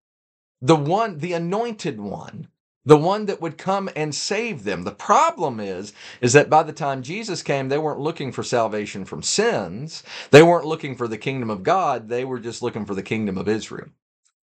the 0.63 0.77
one, 0.77 1.19
the 1.19 1.35
anointed 1.35 2.01
one, 2.01 2.49
the 2.87 2.97
one 2.97 3.27
that 3.27 3.43
would 3.43 3.59
come 3.59 3.91
and 3.95 4.15
save 4.15 4.65
them. 4.65 4.85
The 4.85 4.93
problem 4.93 5.61
is, 5.61 5.93
is 6.23 6.33
that 6.33 6.51
by 6.51 6.63
the 6.63 6.73
time 6.73 7.03
Jesus 7.03 7.43
came, 7.43 7.69
they 7.69 7.79
weren't 7.79 8.01
looking 8.01 8.33
for 8.33 8.43
salvation 8.43 9.05
from 9.05 9.23
sins. 9.23 10.05
They 10.31 10.43
weren't 10.43 10.67
looking 10.67 10.97
for 10.97 11.07
the 11.07 11.19
kingdom 11.19 11.51
of 11.51 11.63
God. 11.65 12.09
They 12.09 12.25
were 12.25 12.41
just 12.41 12.63
looking 12.63 12.87
for 12.87 12.95
the 12.95 13.03
kingdom 13.03 13.39
of 13.39 13.49
Israel. 13.49 13.89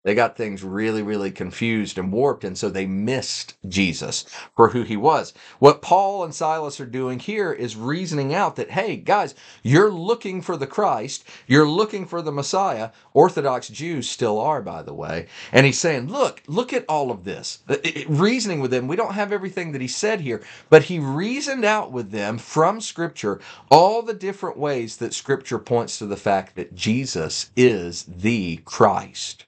They 0.05 0.13
got 0.13 0.37
things 0.37 0.63
really, 0.63 1.01
really 1.01 1.31
confused 1.31 1.97
and 1.97 2.13
warped, 2.13 2.43
and 2.43 2.55
so 2.55 2.69
they 2.69 2.85
missed 2.85 3.55
Jesus 3.67 4.23
for 4.55 4.69
who 4.69 4.83
he 4.83 4.95
was. 4.95 5.33
What 5.57 5.81
Paul 5.81 6.23
and 6.23 6.33
Silas 6.33 6.79
are 6.79 6.85
doing 6.85 7.17
here 7.17 7.51
is 7.51 7.75
reasoning 7.75 8.31
out 8.31 8.55
that, 8.57 8.69
hey, 8.69 8.97
guys, 8.97 9.33
you're 9.63 9.91
looking 9.91 10.43
for 10.43 10.57
the 10.57 10.67
Christ, 10.67 11.25
you're 11.47 11.67
looking 11.67 12.05
for 12.05 12.21
the 12.21 12.31
Messiah. 12.31 12.91
Orthodox 13.13 13.67
Jews 13.67 14.07
still 14.07 14.39
are, 14.39 14.61
by 14.61 14.83
the 14.83 14.93
way. 14.93 15.25
And 15.51 15.65
he's 15.65 15.79
saying, 15.79 16.07
look, 16.09 16.43
look 16.45 16.71
at 16.71 16.85
all 16.87 17.09
of 17.09 17.23
this. 17.23 17.63
Uh, 17.67 17.77
reasoning 18.07 18.59
with 18.59 18.69
them. 18.69 18.87
We 18.87 18.95
don't 18.95 19.15
have 19.15 19.33
everything 19.33 19.71
that 19.71 19.81
he 19.81 19.87
said 19.87 20.21
here, 20.21 20.43
but 20.69 20.83
he 20.83 20.99
reasoned 20.99 21.65
out 21.65 21.91
with 21.91 22.11
them 22.11 22.37
from 22.37 22.79
Scripture 22.79 23.41
all 23.71 24.03
the 24.03 24.13
different 24.13 24.59
ways 24.59 24.97
that 24.97 25.15
Scripture 25.15 25.57
points 25.57 25.97
to 25.97 26.05
the 26.05 26.15
fact 26.15 26.55
that 26.57 26.75
Jesus 26.75 27.49
is 27.55 28.03
the 28.03 28.57
Christ. 28.65 29.45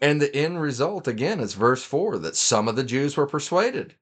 And 0.00 0.20
the 0.20 0.34
end 0.34 0.60
result, 0.60 1.08
again, 1.08 1.40
is 1.40 1.54
verse 1.54 1.82
4 1.82 2.18
that 2.18 2.36
some 2.36 2.68
of 2.68 2.76
the 2.76 2.84
Jews 2.84 3.16
were 3.16 3.26
persuaded. 3.26 3.96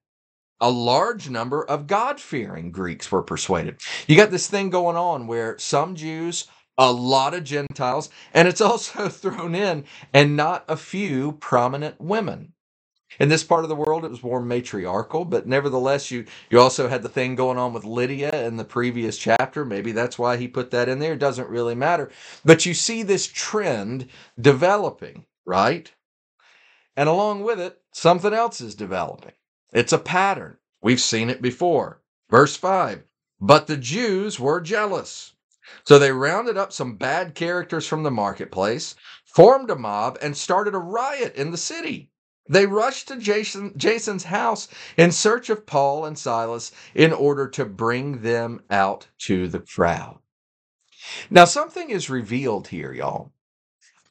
A 0.61 0.71
large 0.71 1.31
number 1.31 1.65
of 1.65 1.87
God 1.87 2.21
fearing 2.21 2.71
Greeks 2.71 3.11
were 3.11 3.23
persuaded. 3.23 3.81
You 4.07 4.17
got 4.17 4.31
this 4.31 4.47
thing 4.47 4.71
going 4.71 4.97
on 4.97 5.27
where 5.27 5.59
some 5.59 5.95
Jews, 5.95 6.49
a 6.77 6.93
lot 6.93 7.35
of 7.35 7.45
Gentiles, 7.45 8.11
and 8.35 8.47
it's 8.47 8.61
also 8.63 9.09
thrown 9.09 9.55
in, 9.55 9.85
and 10.13 10.37
not 10.37 10.65
a 10.69 10.77
few 10.77 11.33
prominent 11.33 12.01
women. 12.01 12.53
In 13.19 13.31
this 13.31 13.45
part 13.45 13.65
of 13.65 13.71
the 13.71 13.77
world, 13.77 14.05
it 14.05 14.11
was 14.11 14.23
more 14.23 14.43
matriarchal, 14.43 15.25
but 15.25 15.47
nevertheless, 15.47 16.11
you, 16.11 16.27
you 16.51 16.61
also 16.61 16.89
had 16.89 17.03
the 17.03 17.09
thing 17.09 17.35
going 17.35 17.57
on 17.57 17.73
with 17.73 17.85
Lydia 17.85 18.47
in 18.47 18.57
the 18.57 18.65
previous 18.65 19.17
chapter. 19.17 19.65
Maybe 19.65 19.93
that's 19.93 20.19
why 20.19 20.37
he 20.37 20.49
put 20.49 20.71
that 20.73 20.89
in 20.89 20.99
there. 20.99 21.15
It 21.15 21.21
doesn't 21.21 21.49
really 21.49 21.75
matter. 21.75 22.11
But 22.45 22.67
you 22.67 22.75
see 22.75 23.03
this 23.03 23.27
trend 23.27 24.09
developing 24.39 25.25
right? 25.47 25.93
And 26.97 27.09
along 27.09 27.45
with 27.45 27.61
it, 27.61 27.81
something 27.93 28.35
else 28.35 28.61
is 28.61 28.75
developing. 28.75 29.33
It's 29.73 29.93
a 29.93 29.99
pattern. 29.99 30.59
We've 30.83 31.01
seen 31.01 31.31
it 31.31 31.41
before. 31.41 32.03
Verse 32.31 32.57
5 32.57 33.05
But 33.41 33.67
the 33.67 33.77
Jews 33.77 34.41
were 34.41 34.61
jealous. 34.61 35.35
So 35.85 35.99
they 35.99 36.13
rounded 36.13 36.57
up 36.57 36.73
some 36.73 36.97
bad 36.97 37.35
characters 37.35 37.87
from 37.87 38.03
the 38.03 38.11
marketplace, 38.11 38.95
formed 39.25 39.71
a 39.71 39.77
mob, 39.77 40.19
and 40.23 40.37
started 40.37 40.75
a 40.75 40.79
riot 40.79 41.35
in 41.35 41.51
the 41.51 41.59
city. 41.59 42.11
They 42.49 42.67
rushed 42.67 43.09
to 43.09 43.17
Jason, 43.17 43.73
Jason's 43.77 44.25
house 44.25 44.69
in 44.97 45.11
search 45.11 45.51
of 45.51 45.67
Paul 45.67 46.05
and 46.05 46.17
Silas 46.17 46.71
in 46.95 47.13
order 47.13 47.49
to 47.49 47.65
bring 47.65 48.23
them 48.23 48.63
out 48.71 49.09
to 49.27 49.49
the 49.49 49.61
crowd. 49.61 50.21
Now, 51.31 51.45
something 51.45 51.91
is 51.91 52.09
revealed 52.09 52.69
here, 52.69 52.93
y'all. 52.93 53.33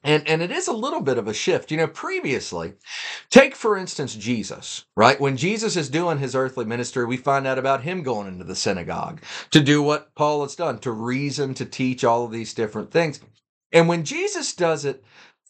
And, 0.05 0.27
and 0.29 0.41
it 0.43 0.51
is 0.51 0.69
a 0.69 0.73
little 0.73 1.01
bit 1.01 1.19
of 1.19 1.27
a 1.27 1.35
shift. 1.35 1.71
You 1.71 1.77
know, 1.77 1.87
previously, 1.87 2.75
take 3.31 3.55
for 3.55 3.77
instance 3.77 4.15
Jesus, 4.15 4.85
right? 4.97 5.21
When 5.21 5.37
Jesus 5.37 5.77
is 5.77 5.89
doing 5.89 6.19
his 6.19 6.35
earthly 6.35 6.65
ministry, 6.65 7.05
we 7.05 7.17
find 7.17 7.47
out 7.47 7.59
about 7.59 7.83
him 7.83 8.03
going 8.03 8.27
into 8.27 8.45
the 8.45 8.55
synagogue 8.55 9.21
to 9.51 9.61
do 9.61 9.83
what 9.83 10.15
Paul 10.15 10.43
has 10.43 10.55
done, 10.55 10.79
to 10.81 10.91
reason, 10.93 11.55
to 11.55 11.65
teach 11.65 12.05
all 12.05 12.25
of 12.25 12.31
these 12.31 12.53
different 12.55 12.91
things. 12.91 13.21
And 13.73 13.89
when 13.89 14.05
Jesus 14.05 14.55
does 14.55 14.85
it, 14.85 15.03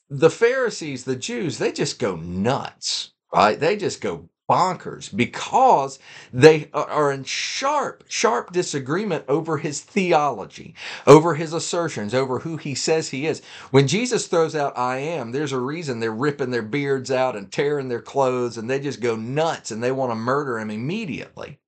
the 0.09 0.31
Pharisees, 0.31 1.05
the 1.05 1.17
Jews, 1.17 1.59
they 1.59 1.73
just 1.73 1.99
go 1.99 2.15
nuts, 2.17 3.13
right? 3.33 3.59
They 3.59 3.77
just 3.77 4.01
go 4.01 4.29
bonkers 4.49 5.15
because 5.15 5.99
they 6.33 6.69
are 6.73 7.11
in 7.11 7.23
sharp, 7.23 8.03
sharp 8.07 8.51
disagreement 8.53 9.25
over 9.27 9.57
his 9.57 9.81
theology, 9.81 10.75
over 11.07 11.35
his 11.35 11.53
assertions, 11.53 12.13
over 12.13 12.39
who 12.39 12.57
he 12.57 12.75
says 12.75 13.09
he 13.09 13.27
is. 13.27 13.41
When 13.71 13.87
Jesus 13.87 14.27
throws 14.27 14.55
out, 14.55 14.77
I 14.77 14.97
am, 14.97 15.31
there's 15.31 15.53
a 15.53 15.59
reason 15.59 15.99
they're 15.99 16.11
ripping 16.11 16.51
their 16.51 16.61
beards 16.63 17.11
out 17.11 17.35
and 17.35 17.51
tearing 17.51 17.89
their 17.89 18.01
clothes 18.01 18.57
and 18.57 18.69
they 18.69 18.79
just 18.79 19.01
go 19.01 19.15
nuts 19.15 19.71
and 19.71 19.83
they 19.83 19.91
want 19.91 20.11
to 20.11 20.15
murder 20.15 20.59
him 20.59 20.71
immediately. 20.71 21.59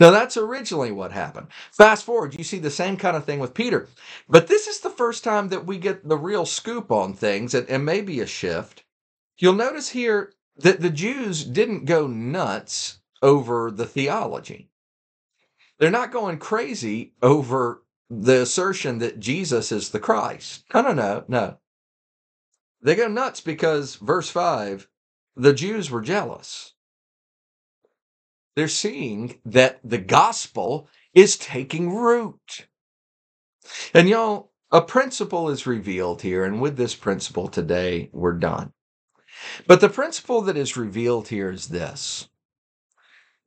Now, 0.00 0.12
that's 0.12 0.36
originally 0.36 0.92
what 0.92 1.12
happened. 1.12 1.48
Fast 1.72 2.04
forward, 2.04 2.36
you 2.38 2.44
see 2.44 2.58
the 2.60 2.70
same 2.70 2.98
kind 2.98 3.16
of 3.16 3.24
thing 3.24 3.40
with 3.40 3.54
Peter. 3.54 3.88
But 4.28 4.48
this 4.48 4.68
is 4.68 4.80
the 4.80 4.90
first 4.90 5.24
time 5.24 5.48
that 5.50 5.66
we 5.66 5.78
get 5.78 6.08
the 6.08 6.18
real 6.18 6.46
scoop 6.46 6.92
on 6.92 7.14
things 7.14 7.54
and, 7.54 7.68
and 7.70 7.84
maybe 7.84 8.20
a 8.20 8.26
shift. 8.26 8.84
You'll 9.38 9.54
notice 9.54 9.90
here 9.90 10.32
that 10.58 10.80
the 10.80 10.90
Jews 10.90 11.44
didn't 11.44 11.84
go 11.84 12.06
nuts 12.06 12.98
over 13.22 13.70
the 13.70 13.86
theology. 13.86 14.70
They're 15.78 15.90
not 15.90 16.12
going 16.12 16.38
crazy 16.38 17.14
over 17.22 17.82
the 18.10 18.42
assertion 18.42 18.98
that 18.98 19.20
Jesus 19.20 19.70
is 19.70 19.90
the 19.90 20.00
Christ. 20.00 20.64
No, 20.74 20.82
no, 20.82 20.92
no, 20.92 21.24
no. 21.28 21.58
They 22.82 22.94
go 22.94 23.08
nuts 23.08 23.40
because, 23.40 23.96
verse 23.96 24.30
5, 24.30 24.88
the 25.36 25.52
Jews 25.52 25.90
were 25.90 26.00
jealous. 26.00 26.74
They're 28.56 28.68
seeing 28.68 29.40
that 29.44 29.80
the 29.84 29.98
gospel 29.98 30.88
is 31.14 31.36
taking 31.36 31.94
root. 31.94 32.66
And 33.94 34.08
y'all, 34.08 34.52
a 34.70 34.80
principle 34.80 35.48
is 35.48 35.66
revealed 35.66 36.22
here, 36.22 36.44
and 36.44 36.60
with 36.60 36.76
this 36.76 36.94
principle 36.94 37.48
today, 37.48 38.10
we're 38.12 38.32
done. 38.32 38.72
But 39.66 39.80
the 39.80 39.88
principle 39.88 40.40
that 40.42 40.56
is 40.56 40.76
revealed 40.76 41.28
here 41.28 41.50
is 41.50 41.68
this 41.68 42.28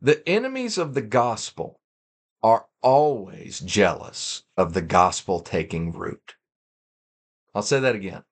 the 0.02 0.28
enemies 0.28 0.78
of 0.78 0.94
the 0.94 1.02
gospel 1.02 1.80
are 2.44 2.66
always 2.82 3.60
jealous 3.60 4.44
of 4.58 4.74
the 4.74 4.82
gospel 4.82 5.40
taking 5.42 5.92
root. 5.92 6.36
I'll 7.54 7.62
say 7.62 7.80
that 7.80 7.96
again. 7.96 8.24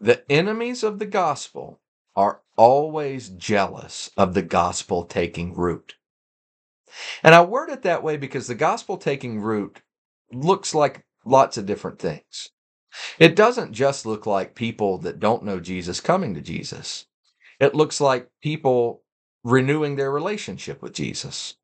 The 0.00 0.30
enemies 0.30 0.82
of 0.82 0.98
the 0.98 1.06
gospel 1.06 1.80
are 2.16 2.40
always 2.56 3.28
jealous 3.30 4.10
of 4.16 4.34
the 4.34 4.42
gospel 4.42 5.04
taking 5.04 5.54
root. 5.54 5.96
And 7.22 7.34
I 7.34 7.42
word 7.42 7.70
it 7.70 7.82
that 7.82 8.02
way 8.02 8.16
because 8.16 8.46
the 8.46 8.54
gospel 8.54 8.96
taking 8.96 9.40
root 9.40 9.82
looks 10.32 10.74
like 10.74 11.04
lots 11.24 11.56
of 11.58 11.66
different 11.66 11.98
things. 11.98 12.50
It 13.18 13.36
doesn't 13.36 13.72
just 13.72 14.06
look 14.06 14.26
like 14.26 14.54
people 14.54 14.98
that 14.98 15.20
don't 15.20 15.44
know 15.44 15.60
Jesus 15.60 16.00
coming 16.00 16.34
to 16.34 16.40
Jesus. 16.40 17.06
It 17.60 17.74
looks 17.74 18.00
like 18.00 18.30
people 18.42 19.02
renewing 19.44 19.96
their 19.96 20.10
relationship 20.10 20.82
with 20.82 20.92
Jesus. 20.92 21.56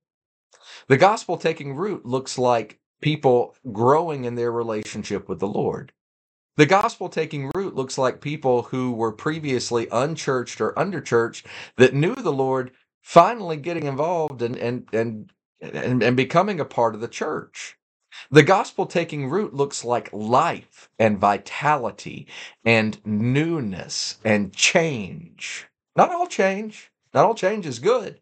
The 0.88 0.96
gospel 0.98 1.36
taking 1.36 1.76
root 1.76 2.06
looks 2.06 2.38
like 2.38 2.78
people 3.00 3.56
growing 3.72 4.24
in 4.24 4.34
their 4.34 4.52
relationship 4.52 5.28
with 5.28 5.40
the 5.40 5.48
Lord. 5.48 5.92
The 6.56 6.66
gospel 6.66 7.08
taking 7.08 7.50
root 7.54 7.74
looks 7.74 7.96
like 7.96 8.20
people 8.20 8.64
who 8.64 8.92
were 8.92 9.12
previously 9.12 9.88
unchurched 9.90 10.60
or 10.60 10.78
underchurched 10.78 11.46
that 11.76 11.94
knew 11.94 12.14
the 12.14 12.32
Lord 12.32 12.72
finally 13.02 13.56
getting 13.56 13.86
involved 13.86 14.42
and 14.42 14.56
and 14.56 14.88
and 14.92 15.32
and, 15.62 16.02
and 16.02 16.16
becoming 16.16 16.60
a 16.60 16.66
part 16.66 16.94
of 16.94 17.00
the 17.00 17.08
church. 17.08 17.78
The 18.30 18.42
gospel 18.42 18.86
taking 18.86 19.28
root 19.28 19.54
looks 19.54 19.84
like 19.84 20.12
life 20.12 20.90
and 20.98 21.18
vitality 21.18 22.26
and 22.64 22.98
newness 23.04 24.18
and 24.24 24.52
change. 24.52 25.66
Not 25.96 26.12
all 26.12 26.26
change, 26.26 26.90
not 27.14 27.24
all 27.24 27.34
change 27.34 27.66
is 27.66 27.78
good. 27.78 28.20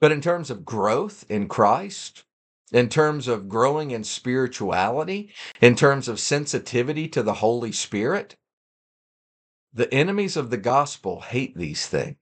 But 0.00 0.12
in 0.12 0.20
terms 0.20 0.50
of 0.50 0.64
growth 0.64 1.24
in 1.28 1.48
Christ, 1.48 2.24
in 2.72 2.88
terms 2.88 3.28
of 3.28 3.48
growing 3.48 3.90
in 3.90 4.04
spirituality, 4.04 5.32
in 5.60 5.74
terms 5.74 6.08
of 6.08 6.20
sensitivity 6.20 7.08
to 7.08 7.22
the 7.22 7.34
Holy 7.34 7.72
Spirit, 7.72 8.36
the 9.72 9.92
enemies 9.92 10.36
of 10.36 10.50
the 10.50 10.56
gospel 10.56 11.20
hate 11.20 11.56
these 11.56 11.86
things. 11.86 12.16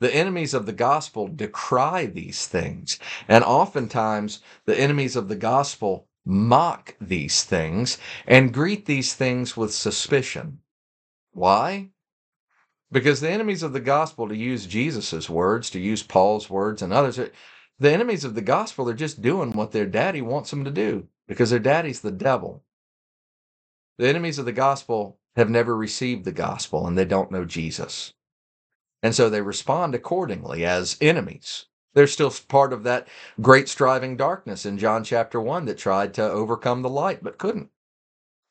The 0.00 0.14
enemies 0.14 0.54
of 0.54 0.66
the 0.66 0.72
gospel 0.72 1.28
decry 1.28 2.06
these 2.06 2.46
things. 2.46 2.98
And 3.28 3.44
oftentimes, 3.44 4.40
the 4.64 4.78
enemies 4.78 5.14
of 5.14 5.28
the 5.28 5.36
gospel 5.36 6.08
mock 6.24 6.96
these 7.00 7.44
things 7.44 7.98
and 8.26 8.52
greet 8.52 8.86
these 8.86 9.14
things 9.14 9.56
with 9.56 9.74
suspicion. 9.74 10.60
Why? 11.32 11.90
Because 12.90 13.20
the 13.20 13.30
enemies 13.30 13.62
of 13.62 13.72
the 13.72 13.80
gospel, 13.80 14.28
to 14.28 14.36
use 14.36 14.66
Jesus' 14.66 15.30
words, 15.30 15.70
to 15.70 15.78
use 15.78 16.02
Paul's 16.02 16.50
words 16.50 16.82
and 16.82 16.92
others, 16.92 17.20
the 17.78 17.92
enemies 17.92 18.24
of 18.24 18.34
the 18.34 18.42
gospel 18.42 18.88
are 18.88 18.94
just 18.94 19.22
doing 19.22 19.52
what 19.52 19.72
their 19.72 19.86
daddy 19.86 20.22
wants 20.22 20.50
them 20.50 20.64
to 20.64 20.70
do 20.70 21.08
because 21.28 21.50
their 21.50 21.58
daddy's 21.58 22.00
the 22.00 22.10
devil. 22.10 22.64
The 23.98 24.08
enemies 24.08 24.38
of 24.38 24.44
the 24.44 24.52
gospel 24.52 25.18
have 25.36 25.50
never 25.50 25.76
received 25.76 26.24
the 26.24 26.32
gospel 26.32 26.86
and 26.86 26.98
they 26.98 27.04
don't 27.04 27.30
know 27.30 27.44
Jesus. 27.44 28.14
And 29.02 29.14
so 29.14 29.30
they 29.30 29.40
respond 29.40 29.94
accordingly 29.94 30.64
as 30.64 30.96
enemies. 31.00 31.66
They're 31.94 32.06
still 32.06 32.32
part 32.48 32.72
of 32.72 32.84
that 32.84 33.08
great 33.40 33.68
striving 33.68 34.16
darkness 34.16 34.64
in 34.66 34.78
John 34.78 35.02
chapter 35.04 35.40
1 35.40 35.64
that 35.66 35.78
tried 35.78 36.14
to 36.14 36.30
overcome 36.30 36.82
the 36.82 36.88
light 36.88 37.22
but 37.22 37.38
couldn't. 37.38 37.70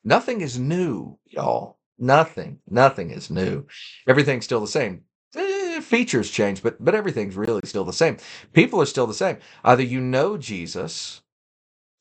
Nothing 0.04 0.40
is 0.40 0.58
new, 0.58 1.18
y'all. 1.24 1.78
Nothing. 1.98 2.60
Nothing 2.68 3.10
is 3.10 3.30
new. 3.30 3.66
Everything's 4.08 4.44
still 4.44 4.60
the 4.60 4.66
same. 4.66 5.04
Eh, 5.36 5.80
features 5.80 6.30
change, 6.30 6.62
but 6.62 6.82
but 6.82 6.94
everything's 6.94 7.36
really 7.36 7.60
still 7.64 7.84
the 7.84 7.92
same. 7.92 8.16
People 8.52 8.80
are 8.82 8.86
still 8.86 9.06
the 9.06 9.14
same. 9.14 9.38
Either 9.64 9.82
you 9.82 10.00
know 10.00 10.36
Jesus 10.36 11.22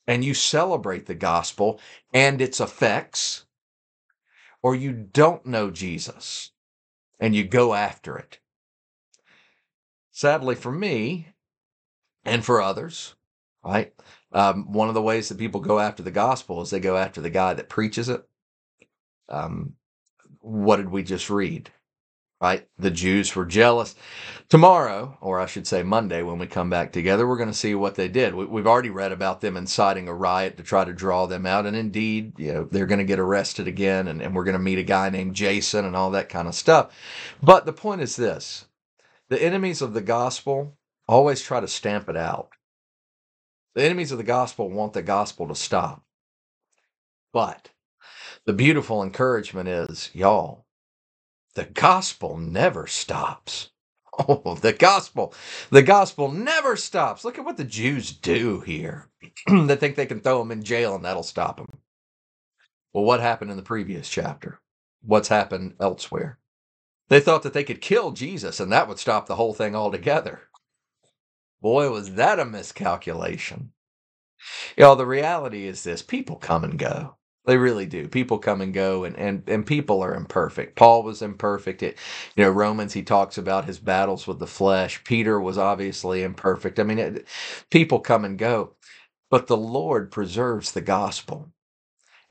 and 0.08 0.26
you 0.26 0.34
celebrate 0.34 1.06
the 1.06 1.16
gospel 1.16 1.80
and 2.14 2.42
its 2.42 2.60
effects, 2.60 3.46
or 4.64 4.74
you 4.76 4.92
don't 4.92 5.46
know 5.46 5.70
Jesus 5.70 6.52
and 7.20 7.36
you 7.36 7.44
go 7.44 7.74
after 7.74 8.18
it. 8.18 8.40
Sadly 10.12 10.56
for 10.56 10.72
me 10.72 11.30
and 12.26 12.44
for 12.44 12.62
others, 12.62 13.16
right? 13.64 13.94
Um, 14.32 14.72
one 14.72 14.88
of 14.88 14.94
the 14.94 15.02
ways 15.02 15.30
that 15.30 15.38
people 15.38 15.62
go 15.62 15.80
after 15.80 16.04
the 16.04 16.12
gospel 16.12 16.62
is 16.62 16.70
they 16.70 16.80
go 16.80 16.98
after 16.98 17.22
the 17.22 17.30
guy 17.30 17.54
that 17.54 17.70
preaches 17.70 18.10
it. 18.10 18.28
Um, 19.28 19.74
what 20.40 20.78
did 20.78 20.90
we 20.90 21.04
just 21.04 21.30
read? 21.30 21.72
Right? 22.42 22.68
The 22.78 22.92
Jews 22.92 23.36
were 23.36 23.46
jealous. 23.46 23.96
Tomorrow, 24.48 25.18
or 25.20 25.40
I 25.40 25.46
should 25.46 25.68
say 25.68 25.84
Monday, 25.84 26.24
when 26.24 26.40
we 26.40 26.48
come 26.48 26.70
back 26.70 26.92
together, 26.92 27.28
we're 27.28 27.38
going 27.38 27.52
to 27.52 27.56
see 27.56 27.76
what 27.76 27.96
they 27.96 28.08
did. 28.08 28.34
We, 28.34 28.60
have 28.60 28.68
already 28.68 28.90
read 28.90 29.12
about 29.12 29.42
them 29.42 29.58
inciting 29.58 30.08
a 30.08 30.14
riot 30.14 30.58
to 30.58 30.64
try 30.64 30.86
to 30.86 30.94
draw 30.94 31.26
them 31.26 31.46
out. 31.46 31.66
And 31.66 31.76
indeed, 31.76 32.34
you 32.40 32.54
know, 32.54 32.64
they're 32.64 32.86
going 32.86 33.00
to 33.00 33.06
get 33.06 33.20
arrested 33.20 33.68
again, 33.68 34.08
and, 34.08 34.22
and 34.22 34.34
we're 34.34 34.46
going 34.46 34.54
to 34.54 34.60
meet 34.60 34.80
a 34.80 34.84
guy 34.84 35.10
named 35.10 35.36
Jason 35.36 35.86
and 35.86 35.96
all 35.96 36.12
that 36.12 36.30
kind 36.30 36.48
of 36.48 36.56
stuff. 36.56 36.96
But 37.44 37.66
the 37.66 37.74
point 37.74 38.02
is 38.02 38.16
this 38.16 38.66
the 39.30 39.42
enemies 39.44 39.82
of 39.82 39.94
the 39.94 40.02
gospel 40.02 40.78
always 41.08 41.42
try 41.42 41.60
to 41.60 41.68
stamp 41.68 42.10
it 42.10 42.18
out. 42.18 42.50
The 43.76 43.84
enemies 43.84 44.12
of 44.12 44.18
the 44.18 44.24
gospel 44.24 44.70
want 44.70 44.94
the 44.94 45.02
gospel 45.02 45.48
to 45.48 45.56
stop. 45.56 46.04
But 47.32 47.70
the 48.46 48.54
beautiful 48.54 49.04
encouragement 49.04 49.70
is, 49.70 50.10
y'all, 50.14 50.66
the 51.56 51.66
gospel 51.66 52.38
never 52.38 52.88
stops. 52.88 53.72
Oh, 54.30 54.56
the 54.56 54.74
gospel. 54.74 55.34
The 55.72 55.82
gospel 55.82 56.32
never 56.32 56.76
stops. 56.76 57.26
Look 57.26 57.40
at 57.40 57.46
what 57.46 57.58
the 57.58 57.64
Jews 57.66 58.12
do 58.14 58.62
here. 58.62 59.10
they 59.48 59.76
think 59.78 59.96
they 59.96 60.06
can 60.08 60.22
throw 60.22 60.40
them 60.40 60.52
in 60.52 60.64
jail 60.64 60.96
and 60.96 61.06
that'll 61.06 61.24
stop 61.24 61.58
them. 61.58 61.80
Well, 62.94 63.06
what 63.06 63.22
happened 63.22 63.52
in 63.52 63.58
the 63.58 63.64
previous 63.64 64.10
chapter? 64.10 64.60
What's 65.04 65.30
happened 65.30 65.76
elsewhere? 65.80 66.40
They 67.10 67.20
thought 67.22 67.44
that 67.44 67.54
they 67.54 67.64
could 67.66 67.82
kill 67.82 68.12
Jesus 68.12 68.60
and 68.60 68.72
that 68.72 68.88
would 68.88 69.00
stop 69.00 69.28
the 69.28 69.36
whole 69.38 69.54
thing 69.54 69.76
altogether. 69.76 70.42
Boy, 71.62 71.90
was 71.92 72.16
that 72.16 72.40
a 72.40 72.46
miscalculation. 72.46 73.74
Y'all, 74.78 74.98
the 74.98 75.06
reality 75.08 75.68
is 75.68 75.84
this 75.84 76.04
people 76.04 76.38
come 76.38 76.64
and 76.66 76.80
go. 76.80 77.18
They 77.50 77.58
really 77.58 77.88
do. 77.88 78.08
People 78.08 78.40
come 78.40 78.62
and 78.62 78.74
go, 78.74 79.04
and, 79.06 79.18
and, 79.18 79.44
and 79.50 79.68
people 79.68 80.02
are 80.04 80.16
imperfect. 80.16 80.78
Paul 80.78 81.04
was 81.04 81.24
imperfect. 81.24 81.84
It, 81.84 82.00
you 82.38 82.46
know, 82.46 82.52
Romans, 82.52 82.94
he 82.94 83.04
talks 83.04 83.38
about 83.38 83.66
his 83.66 83.82
battles 83.82 84.30
with 84.30 84.40
the 84.40 84.48
flesh. 84.48 85.04
Peter 85.04 85.42
was 85.42 85.60
obviously 85.60 86.24
imperfect. 86.24 86.80
I 86.80 86.86
mean, 86.86 87.00
it, 87.02 87.28
people 87.72 88.00
come 88.00 88.26
and 88.26 88.40
go, 88.40 88.76
but 89.32 89.48
the 89.48 89.58
Lord 89.58 90.12
preserves 90.12 90.74
the 90.74 90.82
gospel, 90.82 91.52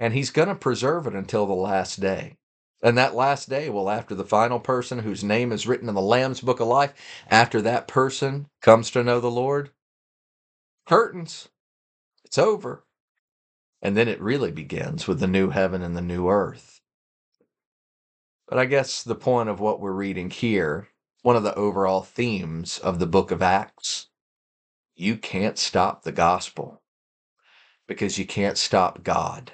and 0.01 0.15
he's 0.15 0.31
going 0.31 0.49
to 0.49 0.57
preserve 0.57 1.07
it 1.07 1.15
until 1.15 1.47
the 1.47 1.55
last 1.55 2.01
day. 2.01 2.37
And 2.83 2.99
that 2.99 3.15
last 3.17 3.49
day, 3.51 3.71
well, 3.71 3.91
after 3.91 4.15
the 4.15 4.25
final 4.25 4.61
person 4.61 5.01
whose 5.01 5.25
name 5.25 5.53
is 5.53 5.67
written 5.67 5.89
in 5.89 5.97
the 5.97 6.03
Lamb's 6.03 6.43
book 6.43 6.61
of 6.61 6.69
life, 6.69 6.95
after 7.31 7.63
that 7.63 7.89
person 7.89 8.49
comes 8.63 8.91
to 8.93 9.05
know 9.05 9.21
the 9.21 9.31
Lord, 9.31 9.71
curtains, 10.89 11.49
it's 12.25 12.39
over. 12.39 12.85
And 13.83 13.97
then 13.97 14.09
it 14.09 14.21
really 14.21 14.53
begins 14.53 15.07
with 15.09 15.21
the 15.21 15.27
new 15.29 15.51
heaven 15.51 15.83
and 15.83 15.97
the 15.97 16.03
new 16.03 16.29
earth. 16.29 16.81
But 18.49 18.59
I 18.59 18.67
guess 18.67 19.03
the 19.03 19.15
point 19.17 19.49
of 19.49 19.61
what 19.61 19.81
we're 19.81 19.93
reading 19.93 20.31
here, 20.31 20.89
one 21.23 21.37
of 21.37 21.45
the 21.45 21.55
overall 21.57 22.03
themes 22.03 22.79
of 22.79 22.99
the 22.99 23.07
book 23.07 23.31
of 23.31 23.43
Acts. 23.43 24.09
You 24.97 25.17
can't 25.17 25.59
stop 25.59 26.03
the 26.05 26.13
gospel 26.13 26.83
because 27.89 28.19
you 28.19 28.27
can't 28.27 28.59
stop 28.59 29.03
God. 29.05 29.53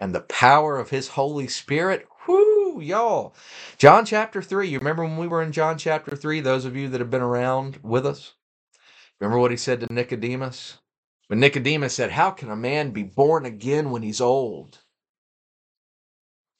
And 0.00 0.14
the 0.14 0.20
power 0.20 0.78
of 0.78 0.90
his 0.90 1.08
Holy 1.10 1.48
Spirit, 1.48 2.06
whoo, 2.28 2.80
y'all. 2.80 3.34
John 3.78 4.04
chapter 4.06 4.42
3, 4.42 4.68
you 4.68 4.78
remember 4.78 5.04
when 5.04 5.18
we 5.18 5.28
were 5.28 5.42
in 5.42 5.52
John 5.52 5.78
chapter 5.78 6.16
3, 6.16 6.40
those 6.40 6.64
of 6.66 6.76
you 6.76 6.88
that 6.90 7.00
have 7.00 7.10
been 7.10 7.22
around 7.22 7.78
with 7.82 8.06
us? 8.06 8.34
Remember 9.20 9.40
what 9.40 9.52
he 9.52 9.58
said 9.58 9.80
to 9.82 9.92
Nicodemus? 9.94 10.79
When 11.30 11.38
Nicodemus 11.38 11.94
said, 11.94 12.10
How 12.10 12.32
can 12.32 12.50
a 12.50 12.56
man 12.56 12.90
be 12.90 13.04
born 13.04 13.46
again 13.46 13.92
when 13.92 14.02
he's 14.02 14.20
old? 14.20 14.80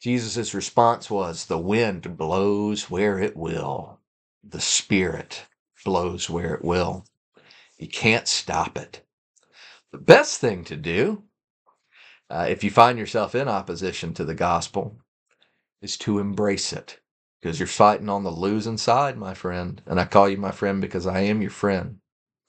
Jesus' 0.01 0.55
response 0.55 1.11
was, 1.11 1.47
The 1.47 1.59
wind 1.59 2.17
blows 2.17 2.89
where 2.89 3.19
it 3.19 3.37
will, 3.37 3.99
the 4.45 4.61
Spirit 4.61 5.47
blows 5.85 6.31
where 6.31 6.55
it 6.55 6.65
will. 6.65 7.05
You 7.79 7.89
can't 7.89 8.29
stop 8.29 8.79
it. 8.79 9.05
The 9.91 9.99
best 9.99 10.41
thing 10.41 10.63
to 10.67 10.77
do, 10.77 11.25
uh, 12.31 12.47
if 12.49 12.63
you 12.63 12.71
find 12.71 12.97
yourself 12.97 13.35
in 13.35 13.49
opposition 13.49 14.15
to 14.15 14.25
the 14.25 14.37
gospel, 14.37 15.01
is 15.83 15.97
to 15.99 16.21
embrace 16.21 16.73
it 16.73 17.01
because 17.43 17.59
you're 17.59 17.67
fighting 17.67 18.09
on 18.09 18.23
the 18.23 18.31
losing 18.31 18.79
side, 18.79 19.19
my 19.19 19.35
friend. 19.35 19.83
And 19.85 19.99
I 19.99 20.05
call 20.05 20.29
you 20.29 20.37
my 20.37 20.53
friend 20.53 20.81
because 20.81 21.09
I 21.09 21.23
am 21.23 21.43
your 21.43 21.51
friend. 21.51 21.97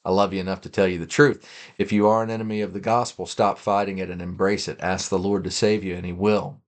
I 0.03 0.11
love 0.11 0.33
you 0.33 0.39
enough 0.39 0.61
to 0.61 0.69
tell 0.69 0.87
you 0.87 0.97
the 0.97 1.05
truth. 1.05 1.47
If 1.77 1.91
you 1.91 2.07
are 2.07 2.23
an 2.23 2.31
enemy 2.31 2.61
of 2.61 2.73
the 2.73 2.79
gospel, 2.79 3.25
stop 3.25 3.57
fighting 3.57 3.99
it 3.99 4.09
and 4.09 4.21
embrace 4.21 4.67
it. 4.67 4.79
Ask 4.79 5.09
the 5.09 5.19
Lord 5.19 5.43
to 5.43 5.51
save 5.51 5.83
you, 5.83 5.95
and 5.95 6.05
He 6.05 6.13
will. 6.13 6.61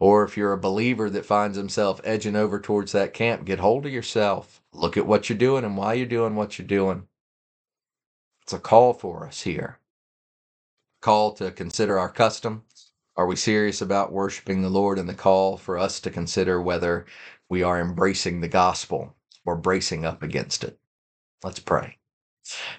Or 0.00 0.24
if 0.24 0.36
you're 0.36 0.54
a 0.54 0.58
believer 0.58 1.10
that 1.10 1.26
finds 1.26 1.56
himself 1.56 2.00
edging 2.02 2.36
over 2.36 2.58
towards 2.58 2.92
that 2.92 3.12
camp, 3.12 3.44
get 3.44 3.58
hold 3.58 3.84
of 3.84 3.92
yourself. 3.92 4.62
Look 4.72 4.96
at 4.96 5.06
what 5.06 5.28
you're 5.28 5.38
doing 5.38 5.64
and 5.64 5.76
why 5.76 5.94
you're 5.94 6.06
doing 6.06 6.34
what 6.34 6.58
you're 6.58 6.66
doing. 6.66 7.06
It's 8.42 8.54
a 8.54 8.58
call 8.58 8.94
for 8.94 9.26
us 9.26 9.42
here. 9.42 9.78
Call 11.02 11.32
to 11.34 11.50
consider 11.50 11.98
our 11.98 12.08
custom. 12.08 12.64
Are 13.14 13.26
we 13.26 13.36
serious 13.36 13.82
about 13.82 14.12
worshiping 14.12 14.62
the 14.62 14.70
Lord? 14.70 14.98
And 14.98 15.08
the 15.08 15.14
call 15.14 15.58
for 15.58 15.76
us 15.76 16.00
to 16.00 16.10
consider 16.10 16.62
whether 16.62 17.04
we 17.48 17.62
are 17.62 17.80
embracing 17.80 18.40
the 18.40 18.48
gospel 18.48 19.14
or 19.44 19.56
bracing 19.56 20.06
up 20.06 20.22
against 20.22 20.64
it. 20.64 20.78
Let's 21.44 21.60
pray. 21.60 21.98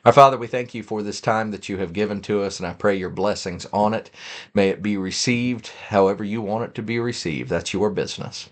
Our 0.06 0.14
Father, 0.14 0.38
we 0.38 0.48
thank 0.48 0.74
you 0.74 0.84
for 0.84 1.04
this 1.04 1.22
time 1.22 1.52
that 1.52 1.70
you 1.70 1.78
have 1.78 1.94
given 1.94 2.22
to 2.24 2.42
us, 2.44 2.60
and 2.60 2.68
I 2.68 2.74
pray 2.74 2.96
your 2.96 3.10
blessings 3.10 3.66
on 3.74 3.94
it. 3.94 4.12
May 4.54 4.70
it 4.70 4.82
be 4.82 4.98
received 4.98 5.68
however 5.90 6.24
you 6.24 6.42
want 6.42 6.66
it 6.66 6.76
to 6.76 6.84
be 6.84 7.00
received. 7.00 7.50
That's 7.50 7.74
your 7.74 7.90
business. 7.92 8.50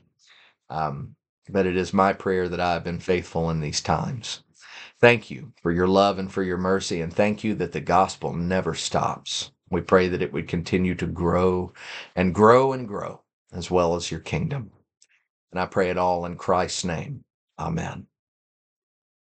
Um, 0.70 1.16
but 1.50 1.66
it 1.66 1.78
is 1.78 1.94
my 1.94 2.14
prayer 2.14 2.50
that 2.50 2.60
I 2.60 2.74
have 2.74 2.84
been 2.84 3.00
faithful 3.00 3.50
in 3.50 3.62
these 3.62 3.82
times. 3.82 4.44
Thank 5.00 5.32
you 5.32 5.54
for 5.62 5.72
your 5.72 5.88
love 5.88 6.20
and 6.20 6.32
for 6.32 6.44
your 6.44 6.58
mercy, 6.58 7.02
and 7.02 7.14
thank 7.14 7.44
you 7.44 7.56
that 7.56 7.72
the 7.74 7.82
gospel 7.82 8.34
never 8.34 8.76
stops. 8.76 9.52
We 9.70 9.82
pray 9.82 10.08
that 10.10 10.22
it 10.24 10.34
would 10.34 10.48
continue 10.48 10.96
to 10.96 11.08
grow 11.08 11.74
and 12.16 12.34
grow 12.36 12.74
and 12.74 12.88
grow, 12.88 13.22
as 13.54 13.72
well 13.72 13.96
as 13.96 14.12
your 14.12 14.22
kingdom. 14.22 14.72
And 15.52 15.60
I 15.62 15.68
pray 15.68 15.90
it 15.90 15.98
all 15.98 16.26
in 16.26 16.36
Christ's 16.38 16.86
name. 16.86 17.24
Amen. 17.60 18.08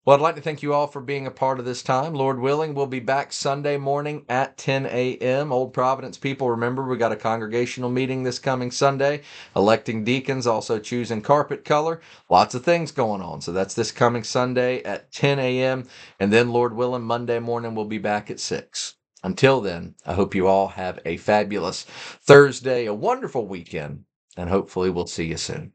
Well, 0.05 0.17
I'd 0.17 0.23
like 0.23 0.37
to 0.37 0.43
thank 0.43 0.65
you 0.65 0.75
all 0.75 0.89
for 0.89 1.01
being 1.01 1.29
a 1.29 1.31
part 1.31 1.61
of 1.61 1.67
this 1.67 1.85
time. 1.85 2.17
Lord 2.17 2.41
willing, 2.41 2.75
we'll 2.75 2.89
be 2.89 3.01
back 3.01 3.33
Sunday 3.33 3.79
morning 3.79 4.27
at 4.31 4.59
10 4.59 4.89
a.m. 4.89 5.53
Old 5.53 5.75
Providence 5.75 6.19
people, 6.19 6.51
remember 6.51 6.85
we 6.85 6.99
got 6.99 7.13
a 7.13 7.17
congregational 7.17 7.93
meeting 7.93 8.25
this 8.25 8.41
coming 8.41 8.73
Sunday, 8.73 9.23
electing 9.57 10.05
deacons, 10.05 10.49
also 10.49 10.81
choosing 10.81 11.23
carpet 11.23 11.65
color. 11.65 12.01
Lots 12.31 12.57
of 12.57 12.65
things 12.65 12.93
going 12.93 13.23
on. 13.23 13.43
So 13.43 13.53
that's 13.53 13.77
this 13.77 13.93
coming 13.93 14.25
Sunday 14.25 14.83
at 14.83 15.13
10 15.13 15.39
a.m. 15.39 15.87
And 16.21 16.35
then, 16.35 16.51
Lord 16.51 16.75
willing, 16.75 17.05
Monday 17.05 17.39
morning 17.39 17.77
we'll 17.77 17.87
be 17.87 18.01
back 18.01 18.33
at 18.33 18.41
6. 18.41 18.97
Until 19.25 19.63
then, 19.63 19.95
I 20.05 20.15
hope 20.15 20.35
you 20.35 20.49
all 20.49 20.69
have 20.71 20.99
a 21.07 21.19
fabulous 21.19 21.85
Thursday, 21.85 22.87
a 22.87 22.95
wonderful 22.95 23.47
weekend, 23.47 24.07
and 24.37 24.51
hopefully 24.51 24.91
we'll 24.91 25.07
see 25.07 25.27
you 25.27 25.39
soon. 25.39 25.75